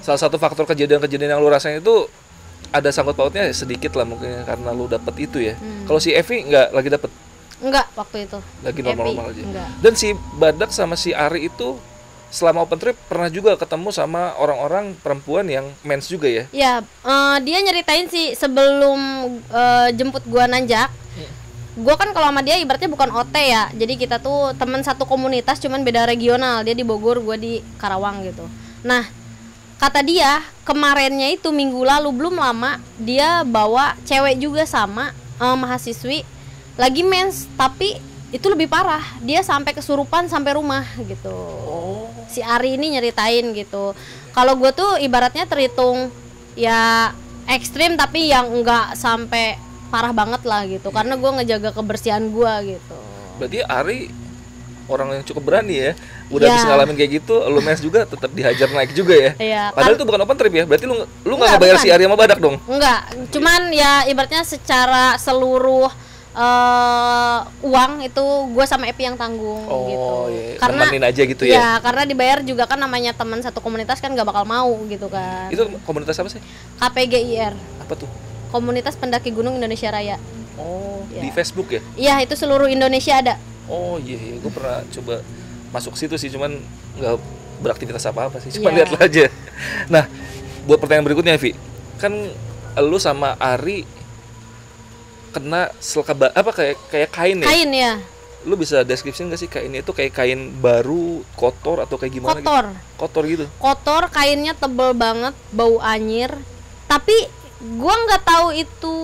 [0.00, 2.10] salah satu faktor kejadian-kejadian yang lo rasain itu
[2.70, 5.54] ada sangkut pautnya sedikit lah mungkin karena lo dapet itu ya.
[5.58, 5.86] Hmm.
[5.86, 7.10] Kalau si Evi nggak lagi dapet
[7.60, 9.42] enggak waktu itu lagi normal-normal aja.
[9.44, 9.68] enggak.
[9.84, 10.08] Dan si
[10.38, 11.76] Badak sama si Ari itu
[12.30, 16.44] selama open trip pernah juga ketemu sama orang-orang perempuan yang mens juga ya.
[16.54, 18.98] Ya, eh, dia nyeritain sih sebelum
[19.50, 20.88] eh, jemput gua nanjak.
[21.78, 23.70] Gua kan kalau sama dia ibaratnya bukan OT ya.
[23.74, 26.66] Jadi kita tuh teman satu komunitas cuman beda regional.
[26.66, 28.46] Dia di Bogor, gua di Karawang gitu.
[28.82, 29.06] Nah,
[29.80, 36.22] kata dia kemarinnya itu minggu lalu belum lama dia bawa cewek juga sama eh, mahasiswi
[36.76, 39.02] lagi mens tapi itu lebih parah.
[39.26, 41.34] Dia sampai kesurupan sampai rumah gitu
[41.66, 42.06] Oh.
[42.30, 43.92] si Ari ini nyeritain gitu.
[44.30, 46.14] Kalau gue tuh ibaratnya terhitung
[46.54, 47.10] ya
[47.50, 49.58] ekstrim tapi yang enggak sampai
[49.90, 50.94] parah banget lah gitu.
[50.94, 52.98] Karena gue ngejaga kebersihan gue gitu.
[53.42, 54.00] Berarti Ari
[54.90, 55.92] orang yang cukup berani ya.
[56.28, 56.54] Udah Ya.
[56.54, 59.30] bisa ngalamin kayak gitu, lu mens juga tetap dihajar naik juga ya.
[59.36, 60.64] Iya, Padahal kan- itu bukan open trip ya.
[60.64, 61.84] Berarti lu lu nggak ngebayar bukan.
[61.84, 62.56] si Ari sama Badak dong.
[62.64, 65.88] Enggak, cuman ya ibaratnya secara seluruh
[66.30, 69.98] eh uang itu gue sama Epi yang tanggung gitu.
[69.98, 70.54] Oh, iya.
[70.56, 71.54] Karena Nemenin aja gitu ya.
[71.54, 75.50] ya, karena dibayar juga kan namanya teman satu komunitas kan gak bakal mau gitu kan.
[75.50, 76.38] Itu komunitas apa sih?
[76.76, 78.06] KPGIR, Apa tuh?
[78.48, 80.22] Komunitas Pendaki Gunung Indonesia Raya.
[80.54, 81.20] Oh, Iya.
[81.20, 81.80] di Facebook ya?
[81.96, 83.34] Iya, itu seluruh Indonesia ada.
[83.70, 84.36] Oh iya, iya.
[84.36, 85.22] gue pernah coba
[85.70, 86.58] masuk situ sih, cuman
[86.98, 87.14] nggak
[87.62, 88.82] beraktivitas apa-apa sih, cuma Iya.
[88.82, 89.24] lihat aja.
[89.86, 90.04] Nah,
[90.66, 91.54] buat pertanyaan berikutnya, Vi,
[91.96, 92.10] kan
[92.76, 93.86] lu sama Ari
[95.30, 97.46] kena selkaba apa kayak kayak kain ya?
[97.46, 97.92] Kain ya,
[98.40, 102.64] Lu bisa deskripsi nggak sih kainnya itu kayak kain baru, kotor atau kayak gimana kotor.
[102.72, 102.96] gitu?
[102.96, 103.44] Kotor gitu.
[103.60, 106.32] Kotor, kainnya tebel banget, bau anyir.
[106.88, 107.28] Tapi
[107.76, 108.94] gua nggak tahu itu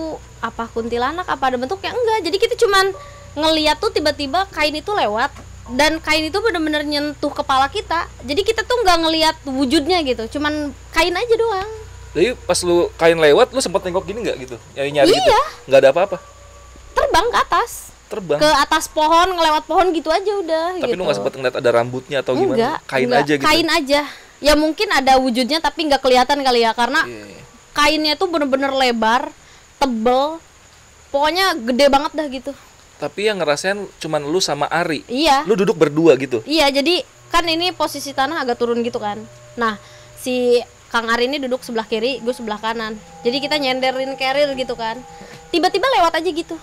[0.41, 2.19] apa kuntilanak apa ada bentuknya enggak.
[2.25, 2.91] Jadi kita cuman
[3.37, 5.29] ngeliat tuh tiba-tiba kain itu lewat
[5.77, 8.09] dan kain itu bener-bener nyentuh kepala kita.
[8.25, 11.69] Jadi kita tuh nggak ngeliat wujudnya gitu, cuman kain aja doang.
[12.17, 14.55] Jadi pas lu kain lewat, lu sempat nengok gini nggak gitu?
[14.73, 15.21] Nyari nyari gitu?
[15.21, 15.41] Iya.
[15.69, 16.17] Nggak ada apa-apa.
[16.97, 17.71] Terbang ke atas,
[18.09, 18.39] Terbang.
[18.41, 20.67] ke atas pohon, ngelewat pohon gitu aja udah.
[20.81, 20.97] Tapi gitu.
[20.97, 22.57] lu nggak sempat ngeliat ada rambutnya atau gimana?
[22.57, 23.21] Enggak, kain enggak.
[23.21, 23.45] aja gitu.
[23.45, 24.01] Kain aja.
[24.37, 27.41] Ya mungkin ada wujudnya tapi nggak kelihatan kali ya karena Iya.
[27.75, 29.29] kainnya tuh bener-bener lebar,
[29.77, 30.41] tebel,
[31.13, 32.51] pokoknya gede banget dah gitu.
[32.97, 35.05] Tapi yang ngerasain cuman lu sama Ari.
[35.05, 36.41] Iya, Lu duduk berdua gitu.
[36.43, 39.21] iya jadi kan ini posisi tanah agak turun gitu kan.
[39.53, 39.77] Nah
[40.15, 42.95] si Kang Ari ini duduk sebelah kiri, gue sebelah kanan.
[43.21, 44.97] Jadi kita nyenderin carrier gitu kan.
[45.47, 46.55] Tiba-tiba lewat aja gitu.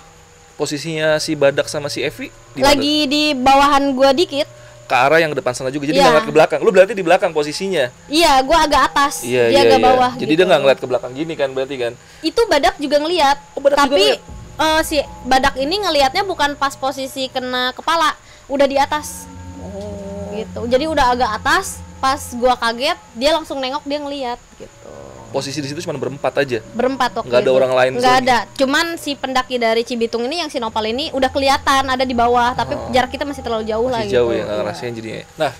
[0.54, 2.72] Posisinya si Badak sama si Evi di mana?
[2.72, 4.46] Lagi di bawahan gua dikit.
[4.84, 5.88] ke arah yang depan sana juga.
[5.88, 6.04] Jadi Iya.
[6.04, 6.60] nggak ngeliat ke belakang.
[6.60, 7.88] Lu berarti di belakang posisinya.
[8.04, 9.86] Iya, gua agak atas, Iya, dia iya, agak iya.
[9.88, 10.12] bawah.
[10.12, 10.36] Jadi gitu.
[10.36, 11.92] dia nggak ngeliat ke belakang gini kan berarti kan.
[12.20, 14.20] itu badak juga ngeliat Oh, badak juga tapi ngeliat?
[14.56, 18.14] Eh, si badak ini ngelihatnya bukan pas posisi kena kepala
[18.46, 19.26] udah di atas
[19.56, 20.30] Oh.
[20.30, 24.92] gitu jadi udah agak atas pas gua kaget dia langsung nengok dia ngeliat gitu
[25.30, 26.62] Posisi di situ cuma berempat aja.
[26.70, 27.56] berempat waktu Nggak ada itu.
[27.56, 28.22] orang lain nggak lagi?
[28.22, 32.14] ada cuman si pendaki dari Cibitung ini yang si Nopal ini udah kelihatan ada di
[32.14, 34.62] bawah tapi jarak kita masih terlalu jauh lah Masih jauh gitu ya nggak Iya.
[34.62, 35.22] ngerasain jadinya.
[35.36, 35.52] Nah,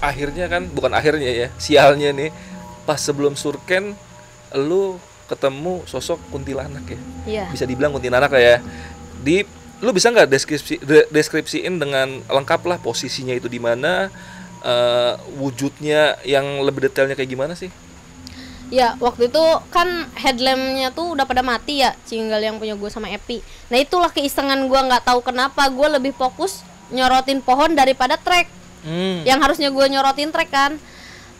[0.00, 2.30] akhirnya kan bukan akhirnya ya, sialnya nih
[2.82, 3.94] pas sebelum surken
[4.52, 4.98] lu
[5.30, 7.00] ketemu sosok kuntilanak ya.
[7.24, 8.56] iya bisa dibilang kuntilanak lah ya
[9.22, 9.46] di
[9.80, 14.10] lu bisa nggak deskripsi de- deskripsiin dengan lengkap lah posisinya itu di mana
[14.60, 17.70] eh, wujudnya yang lebih detailnya kayak gimana sih
[18.70, 23.10] Ya, waktu itu kan headlampnya tuh udah pada mati ya, cinggal yang punya gue sama
[23.10, 23.42] Epi.
[23.66, 26.62] Nah itulah keisengan gue nggak tahu kenapa gue lebih fokus
[26.94, 28.46] nyorotin pohon daripada trek.
[28.86, 29.26] Hmm.
[29.26, 30.78] Yang harusnya gue nyorotin trek kan.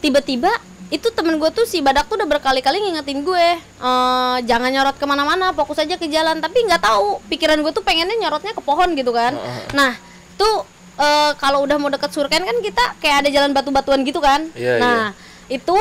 [0.02, 0.50] Tiba-tiba
[0.90, 5.06] itu temen gue tuh si badak tuh udah berkali-kali ngingetin gue eh jangan nyorot ke
[5.06, 6.42] mana-mana fokus aja ke jalan.
[6.42, 9.38] Tapi nggak tahu pikiran gue tuh pengennya nyorotnya ke pohon gitu kan.
[9.70, 9.94] Nah
[10.34, 10.66] tuh
[10.98, 14.50] eh, kalau udah mau deket surken kan kita kayak ada jalan batu-batuan gitu kan.
[14.58, 15.02] Iya, nah
[15.46, 15.78] itu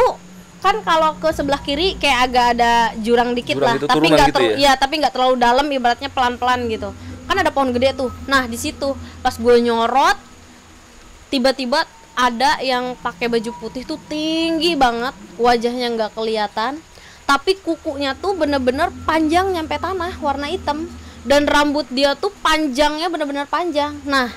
[0.59, 3.75] kan kalau ke sebelah kiri kayak agak ada jurang dikit Jurang lah.
[3.79, 4.55] gitu, tapi nggak gitu ya?
[4.59, 6.93] ya tapi nggak terlalu dalam ibaratnya pelan-pelan gitu.
[7.25, 8.11] Kan ada pohon gede tuh.
[8.29, 8.93] Nah di situ
[9.25, 10.17] pas gue nyorot
[11.33, 11.85] tiba-tiba
[12.19, 16.83] ada yang pakai baju putih tuh tinggi banget wajahnya nggak kelihatan.
[17.23, 20.91] Tapi kukunya tuh bener-bener panjang nyampe tanah warna hitam.
[21.23, 23.95] Dan rambut dia tuh panjangnya bener-bener panjang.
[24.03, 24.27] Nah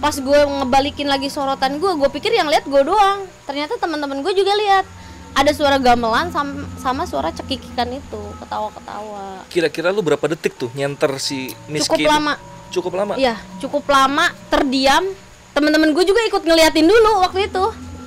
[0.00, 3.30] pas gue ngebalikin lagi sorotan gue gue pikir yang lihat gue doang.
[3.46, 4.82] Ternyata teman-teman gue juga lihat.
[5.30, 9.46] Ada suara gamelan sama, sama suara cekikikan itu ketawa-ketawa.
[9.46, 12.34] Kira-kira lu berapa detik tuh nyenter si Miski cukup lama.
[12.74, 13.14] Cukup lama.
[13.14, 15.06] Iya, cukup lama terdiam.
[15.50, 17.64] Teman-teman gue juga ikut ngeliatin dulu waktu itu.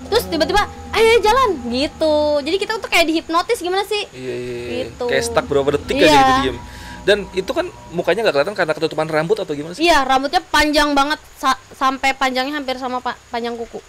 [0.08, 2.16] Terus tiba-tiba, ayo jalan gitu.
[2.40, 4.06] Jadi kita tuh kayak dihipnotis gimana sih?
[4.10, 4.78] Iya, iya, iya.
[4.86, 5.06] Gitu.
[5.06, 6.06] Kayak stuck berapa detik Iya.
[6.06, 6.58] aja gitu diem.
[7.04, 9.84] Dan itu kan mukanya nggak kelihatan karena ketutupan rambut atau gimana sih?
[9.84, 13.84] Iya, rambutnya panjang banget sa- sampai panjangnya hampir sama pa- panjang kuku.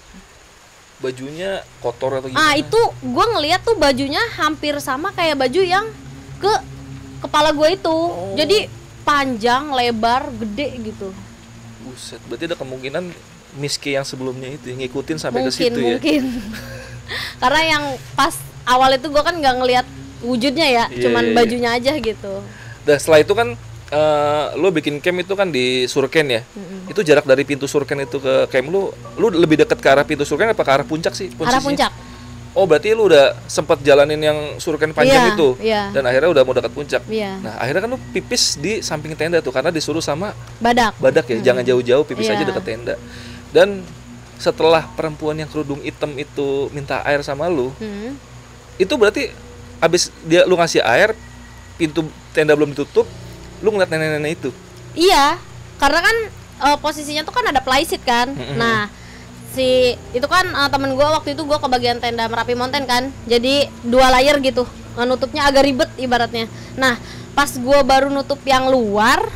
[0.99, 2.43] Bajunya kotor atau gimana?
[2.43, 5.87] Ah, itu gue ngeliat tuh bajunya hampir sama kayak baju yang
[6.41, 6.53] ke
[7.21, 7.87] kepala gue itu.
[7.93, 8.35] Oh.
[8.35, 8.67] Jadi
[9.05, 11.13] panjang, lebar, gede gitu.
[11.85, 13.05] Buset, berarti ada kemungkinan
[13.55, 15.87] Miski yang sebelumnya itu ngikutin sampai ke mungkin situ ya.
[15.93, 16.23] mungkin
[17.43, 18.35] karena yang pas
[18.65, 19.87] awal itu gue kan nggak ngelihat
[20.21, 21.37] wujudnya ya Iya, cuman iya, iya.
[21.37, 22.35] bajunya aja gitu
[22.81, 23.49] Dan setelah itu kan
[23.91, 26.41] eh, lo bikin camp itu kan di Surken ya.
[26.85, 30.25] Itu jarak dari pintu Surken itu ke camp lu, lu lebih dekat ke arah pintu
[30.25, 31.29] Surken apa ke arah puncak sih?
[31.29, 31.61] arah posisinya?
[31.63, 31.93] puncak
[32.55, 35.83] Oh berarti lu udah sempat jalanin yang Surken panjang Iya, itu, iya.
[35.91, 37.03] dan akhirnya udah mau dekat puncak.
[37.05, 41.27] iya Nah akhirnya kan lu pipis di samping tenda tuh karena disuruh sama badak badak
[41.27, 42.39] ya, jangan jauh-jauh pipis Iya.
[42.39, 42.95] aja dekat tenda.
[43.55, 43.87] Dan
[44.35, 48.19] setelah perempuan yang kerudung hitam itu minta air sama lu, Hmm.
[48.75, 49.31] itu berarti
[49.79, 51.15] abis dia lu ngasih air,
[51.75, 52.03] pintu
[52.35, 53.07] tenda belum ditutup,
[53.61, 54.51] lu ngeliat nenek-nenek itu.
[54.93, 55.35] iya
[55.75, 56.17] karena kan
[56.61, 58.55] eh, posisinya tuh kan ada plyseat kan Mm-mm.
[58.55, 58.87] nah
[59.51, 63.11] si itu kan eh, temen gue waktu itu gue ke bagian tenda merapi mountain kan
[63.27, 64.63] jadi dua layer gitu
[64.97, 66.95] nutupnya agak ribet ibaratnya nah
[67.35, 69.27] pas gue baru nutup yang luar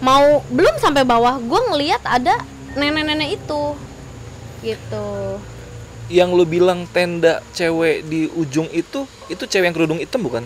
[0.00, 2.40] mau belum sampai bawah gue ngeliat ada
[2.76, 3.62] nenek-nenek itu.
[4.62, 5.08] Gitu.
[6.12, 10.44] Yang lu bilang tenda cewek di ujung itu, itu cewek yang kerudung hitam bukan?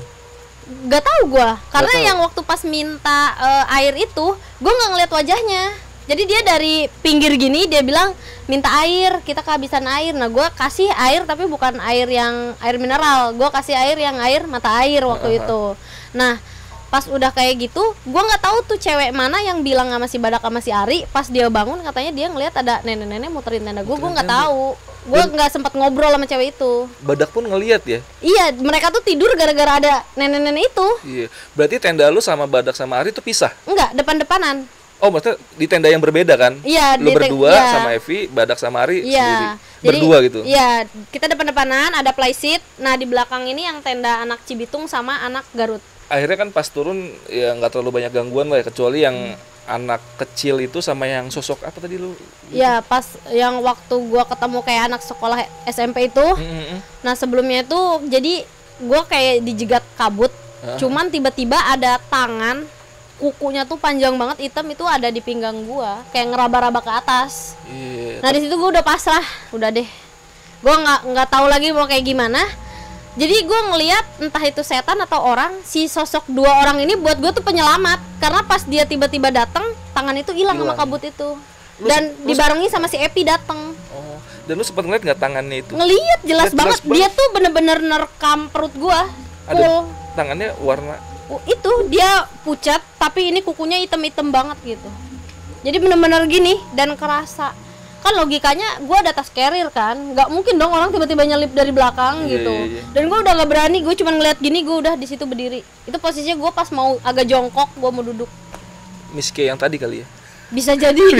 [0.87, 1.57] Gak tahu gua.
[1.73, 2.07] Karena tahu.
[2.07, 4.27] yang waktu pas minta eh, air itu
[4.61, 5.65] gua nggak ngeliat wajahnya.
[6.09, 8.17] Jadi dia dari pinggir gini dia bilang
[8.49, 10.17] minta air kita kehabisan air.
[10.17, 13.33] Nah gua kasih air tapi bukan air yang air mineral.
[13.37, 15.77] Gua kasih air yang air mata air waktu itu.
[16.13, 16.41] Nah
[16.89, 20.41] pas udah kayak gitu gua nggak tahu tuh cewek mana yang bilang sama si badak
[20.41, 24.11] sama si Ari pas dia bangun katanya dia ngelihat ada nenek-nenek muterin tenda gua gua
[24.17, 24.77] nggak tahu
[25.09, 28.01] gua nggak sempat ngobrol sama cewek itu Badak pun ngeliat ya.
[28.21, 31.27] iya mereka tuh tidur gara-gara ada nenek-nenek itu Iya.
[31.55, 33.53] Berarti tenda lu sama badak sama Ari itu pisah.
[33.65, 34.67] Enggak, depan-depanan.
[34.99, 36.59] Oh, maksudnya di tenda yang berbeda kan?
[36.67, 37.71] Iya, Lu berdua iya.
[37.71, 39.15] sama Evi, badak sama Ari sendiri.
[39.15, 39.55] Iya.
[39.79, 40.41] Berdua gitu.
[40.43, 42.59] Iya, kita depan-depanan ada playseat.
[42.83, 45.79] Nah, di belakang ini yang tenda anak Cibitung sama anak Garut.
[46.09, 49.37] Akhirnya kan pas turun ya nggak terlalu banyak gangguan lah ya kecuali yang
[49.69, 52.17] anak kecil itu sama yang sosok apa tadi lu?
[52.49, 56.25] Iya, pas yang waktu gua ketemu kayak anak sekolah SMP itu.
[56.25, 56.81] Mm-mm.
[57.05, 58.49] Nah, sebelumnya itu jadi
[58.81, 60.33] gua kayak dijegat kabut.
[60.81, 62.67] Cuman tiba-tiba ada tangan
[63.19, 67.55] kukunya tuh panjang banget hitam itu ada di pinggang gua kayak ngeraba-raba ke atas.
[67.69, 68.25] Iya.
[68.25, 69.23] Nah di situ gue udah pasrah,
[69.55, 69.87] udah deh.
[70.59, 72.43] Gue nggak nggak tahu lagi mau kayak gimana.
[73.19, 77.35] Jadi gue ngeliat entah itu setan atau orang, si sosok dua orang ini buat gue
[77.35, 78.23] tuh penyelamat.
[78.23, 81.35] Karena pas dia tiba-tiba datang, tangan itu hilang sama kabut itu.
[81.83, 83.75] Lu Dan lu dibarengi sama si Epi datang.
[83.91, 85.75] Oh, dan lu sempat ngeliat nggak tangannya itu?
[85.75, 86.95] Ngeliat jelas Jelas banget, banget.
[86.95, 89.01] dia tuh bener-bener nerekam perut gue.
[89.49, 89.81] Ada Full.
[90.15, 90.95] tangannya warna
[91.45, 94.89] itu dia pucat tapi ini kukunya hitam-hitam banget gitu
[95.61, 97.53] jadi bener-bener gini dan kerasa
[98.09, 102.25] kan logikanya gue ada tas carrier kan nggak mungkin dong orang tiba-tiba nyelip dari belakang
[102.25, 102.83] Iya, gitu iya, iya.
[102.91, 105.97] dan gue udah nggak berani gue cuma ngeliat gini gue udah di situ berdiri itu
[105.99, 108.31] posisinya gue pas mau agak jongkok gue mau duduk
[109.11, 110.07] miske yang tadi kali ya.
[110.49, 111.01] bisa jadi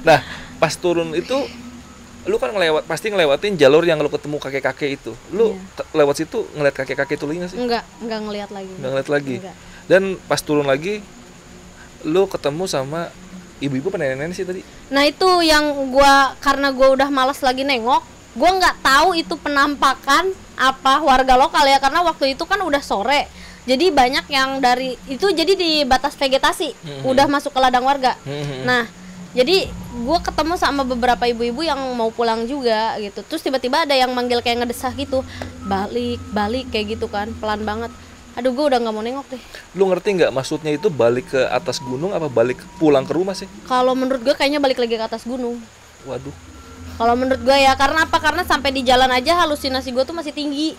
[0.00, 0.22] Nah,
[0.56, 1.36] pas turun itu
[2.24, 5.12] lu kan ngelewat pasti ngelewatin jalur yang lu ketemu kakek-kakek itu.
[5.30, 5.60] Lu Iya.
[5.74, 7.58] ke- lewat situ ngeliat kakek-kakek itu lagi nggak sih?
[7.58, 9.36] nggak nggak ngeliat lagi Nggak ngeliat lagi.
[9.38, 9.56] Nggak.
[9.86, 11.00] Dan pas turun lagi
[12.00, 13.08] lu ketemu sama
[13.58, 14.60] ibu-ibu apa nenek-nenek sih tadi?
[14.88, 18.02] Nah itu yang gua karena gua udah males lagi nengok,
[18.32, 23.30] gua nggak tahu itu penampakan apa warga lokal ya karena waktu itu kan udah sore
[23.62, 27.02] jadi banyak yang dari itu jadi di batas vegetasi Mhm.
[27.06, 28.66] udah masuk ke ladang warga Mhm.
[28.66, 28.82] nah
[29.30, 34.10] jadi gue ketemu sama beberapa ibu-ibu yang mau pulang juga gitu terus tiba-tiba ada yang
[34.10, 35.22] manggil kayak ngedesah gitu
[35.62, 37.92] balik balik kayak gitu kan pelan banget
[38.38, 39.42] aduh gue udah nggak mau nengok deh
[39.74, 43.50] Lu ngerti nggak maksudnya itu balik ke atas gunung apa balik pulang ke rumah sih?
[43.66, 45.58] kalau menurut gue kayaknya balik lagi ke atas gunung
[46.06, 46.30] Waduh.
[46.94, 48.18] Kalau menurut gue ya karena apa?
[48.18, 50.74] Karena sampai di jalan aja halusinasi gue tuh masih tinggi.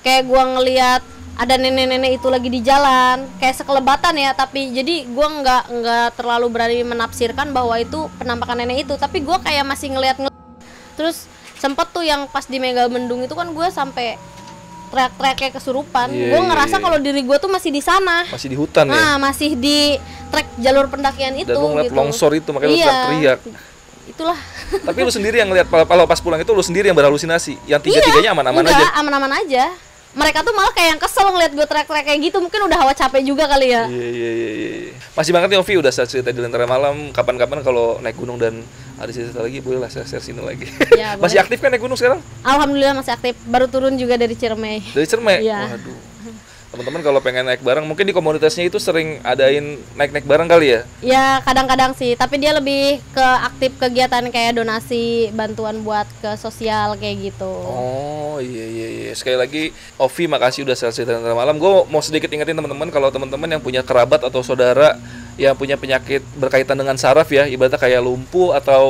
[0.00, 1.02] Kayak gue ngelihat
[1.34, 4.32] ada nenek-nenek itu lagi di jalan, kayak sekelebatan ya.
[4.32, 8.96] Tapi jadi gue nggak nggak terlalu berani menafsirkan bahwa itu penampakan nenek itu.
[8.96, 10.32] Tapi gue kayak masih ngelihat ngel-
[10.96, 11.28] terus
[11.60, 14.16] sempet tuh yang pas di Mega Mendung itu kan gue sampai
[14.94, 16.06] teriak-teriak kayak kesurupan.
[16.14, 16.82] Iya, gue iya, ngerasa iya.
[16.86, 18.22] kalau diri gue tuh masih di sana.
[18.30, 18.94] Masih di hutan ya?
[18.94, 19.98] Nah, masih di
[20.30, 21.98] trek jalur pendakian itu Dan lu ngeliat gitu.
[21.98, 22.86] longsor itu makanya lu Iya.
[22.86, 23.38] teriak-teriak.
[24.04, 24.38] Itulah.
[24.86, 27.58] Tapi lu sendiri yang ngeliat kalau- pas pulang itu lu sendiri yang berhalusinasi.
[27.66, 28.86] Yang tiga-tiganya aman-aman aja.
[29.02, 29.74] aman-aman aja.
[30.14, 32.38] Mereka tuh malah kayak yang kesel ngeliat gue teriak-teriak kayak gitu.
[32.38, 33.90] Mungkin udah hawa capek juga kali ya.
[33.90, 34.70] Iya iya iya iya.
[35.18, 37.10] Masih banget nih Ovi udah cerita di Lentera Malam.
[37.10, 38.62] Kapan-kapan kalau naik gunung dan
[38.94, 40.70] ada cerita lagi boleh lah saya share sini lagi.
[40.94, 42.22] Ya, Masih aktif kan naik gunung sekarang?
[42.46, 43.34] Alhamdulillah masih aktif.
[43.46, 44.86] Baru turun juga dari Ciremai.
[44.94, 45.42] Dari Cerme.
[45.42, 45.74] Iya.
[45.74, 46.14] Waduh.
[46.74, 50.80] Teman-teman kalau pengen naik bareng mungkin di komunitasnya itu sering adain naik-naik bareng kali ya.
[51.06, 52.18] Ya kadang-kadang sih.
[52.18, 57.46] Tapi dia lebih ke aktif kegiatan kayak donasi, bantuan buat ke sosial kayak gitu.
[57.46, 59.12] Oh iya iya iya.
[59.14, 59.62] Sekali lagi
[60.02, 61.62] Ovi makasih udah share cerita Malam.
[61.62, 64.98] Gue mau sedikit ingetin teman-teman kalau teman-teman yang punya kerabat atau saudara
[65.34, 68.84] yang punya penyakit berkaitan dengan saraf ya, ibaratnya kayak lumpuh atau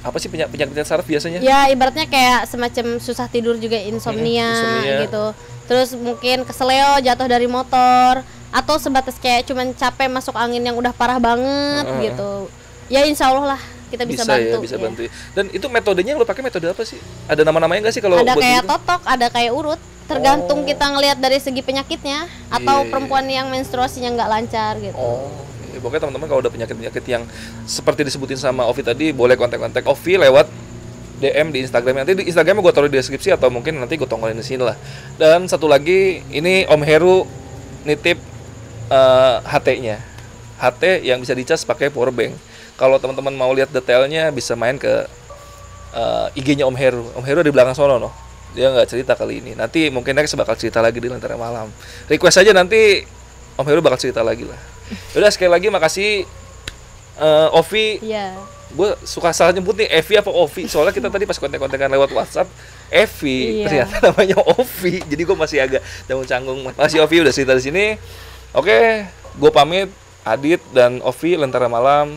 [0.00, 1.38] apa sih penyakit penyakit saraf biasanya?
[1.44, 4.98] Ya ibaratnya kayak semacam susah tidur juga insomnia, insomnia.
[5.06, 5.24] gitu.
[5.70, 10.90] Terus mungkin keseleo jatuh dari motor atau sebatas kayak cuman capek masuk angin yang udah
[10.90, 12.02] parah banget Heeh.
[12.10, 12.50] gitu.
[12.90, 14.50] Ya insya Allah lah kita bisa, bantu.
[14.50, 14.82] ya, bisa ya.
[14.82, 15.00] bantu.
[15.34, 16.98] Dan itu metodenya lo pakai metode apa sih?
[17.30, 18.70] Ada nama-namanya nggak sih kalau ada kayak gitu?
[18.74, 19.80] totok, ada kayak urut.
[20.10, 20.66] Tergantung Oh.
[20.66, 22.90] kita ngelihat dari segi penyakitnya atau Iya, iya.
[22.90, 24.98] perempuan yang menstruasinya nggak lancar gitu.
[24.98, 25.30] Oh,
[25.72, 27.22] ya, pokoknya teman-teman kalau ada penyakit-penyakit yang
[27.64, 30.50] seperti disebutin sama Ovi tadi, boleh kontak-kontak Ovi lewat
[31.20, 32.02] DM di Instagram.
[32.02, 34.74] Nanti di Instagramnya gue taruh di deskripsi atau mungkin nanti gue tongolin di sini lah.
[35.20, 37.28] Dan satu lagi, ini Om Heru
[37.84, 38.16] nitip
[38.88, 40.00] eh, HT-nya.
[40.60, 42.34] HT yang bisa dicas pakai power bank.
[42.80, 45.04] Kalau teman-teman mau lihat detailnya bisa main ke
[45.92, 47.04] eh, IG-nya Om Heru.
[47.12, 48.12] Om Heru di belakang sono noh.
[48.56, 49.52] Dia nggak cerita kali ini.
[49.54, 51.70] Nanti mungkin next bakal cerita lagi di Lentera Malam.
[52.08, 53.04] Request aja nanti
[53.60, 54.58] Om Heru bakal cerita lagi lah.
[55.14, 56.24] Udah sekali lagi makasih
[57.18, 57.98] eh, Ovi.
[58.02, 58.34] Iya.
[58.70, 60.70] Gue suka salah nyebut nih Evi apa Ovi.
[60.70, 62.46] Soalnya kita tadi pas kontek-kontekan lewat WhatsApp
[62.86, 63.66] Evi Iya.
[63.66, 65.02] ternyata namanya Ovi.
[65.02, 66.58] Jadi gue masih agak canggung-canggung.
[66.70, 67.84] Makasih Ovi udah cerita di sini.
[68.54, 69.06] Oke,
[69.38, 69.90] gue pamit.
[70.20, 72.12] Adit dan Ovi Lentera Malam.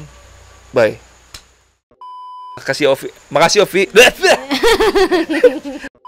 [0.76, 1.00] Bye.
[2.60, 3.10] Makasih Ovi.
[3.32, 3.90] Makasih Ovi.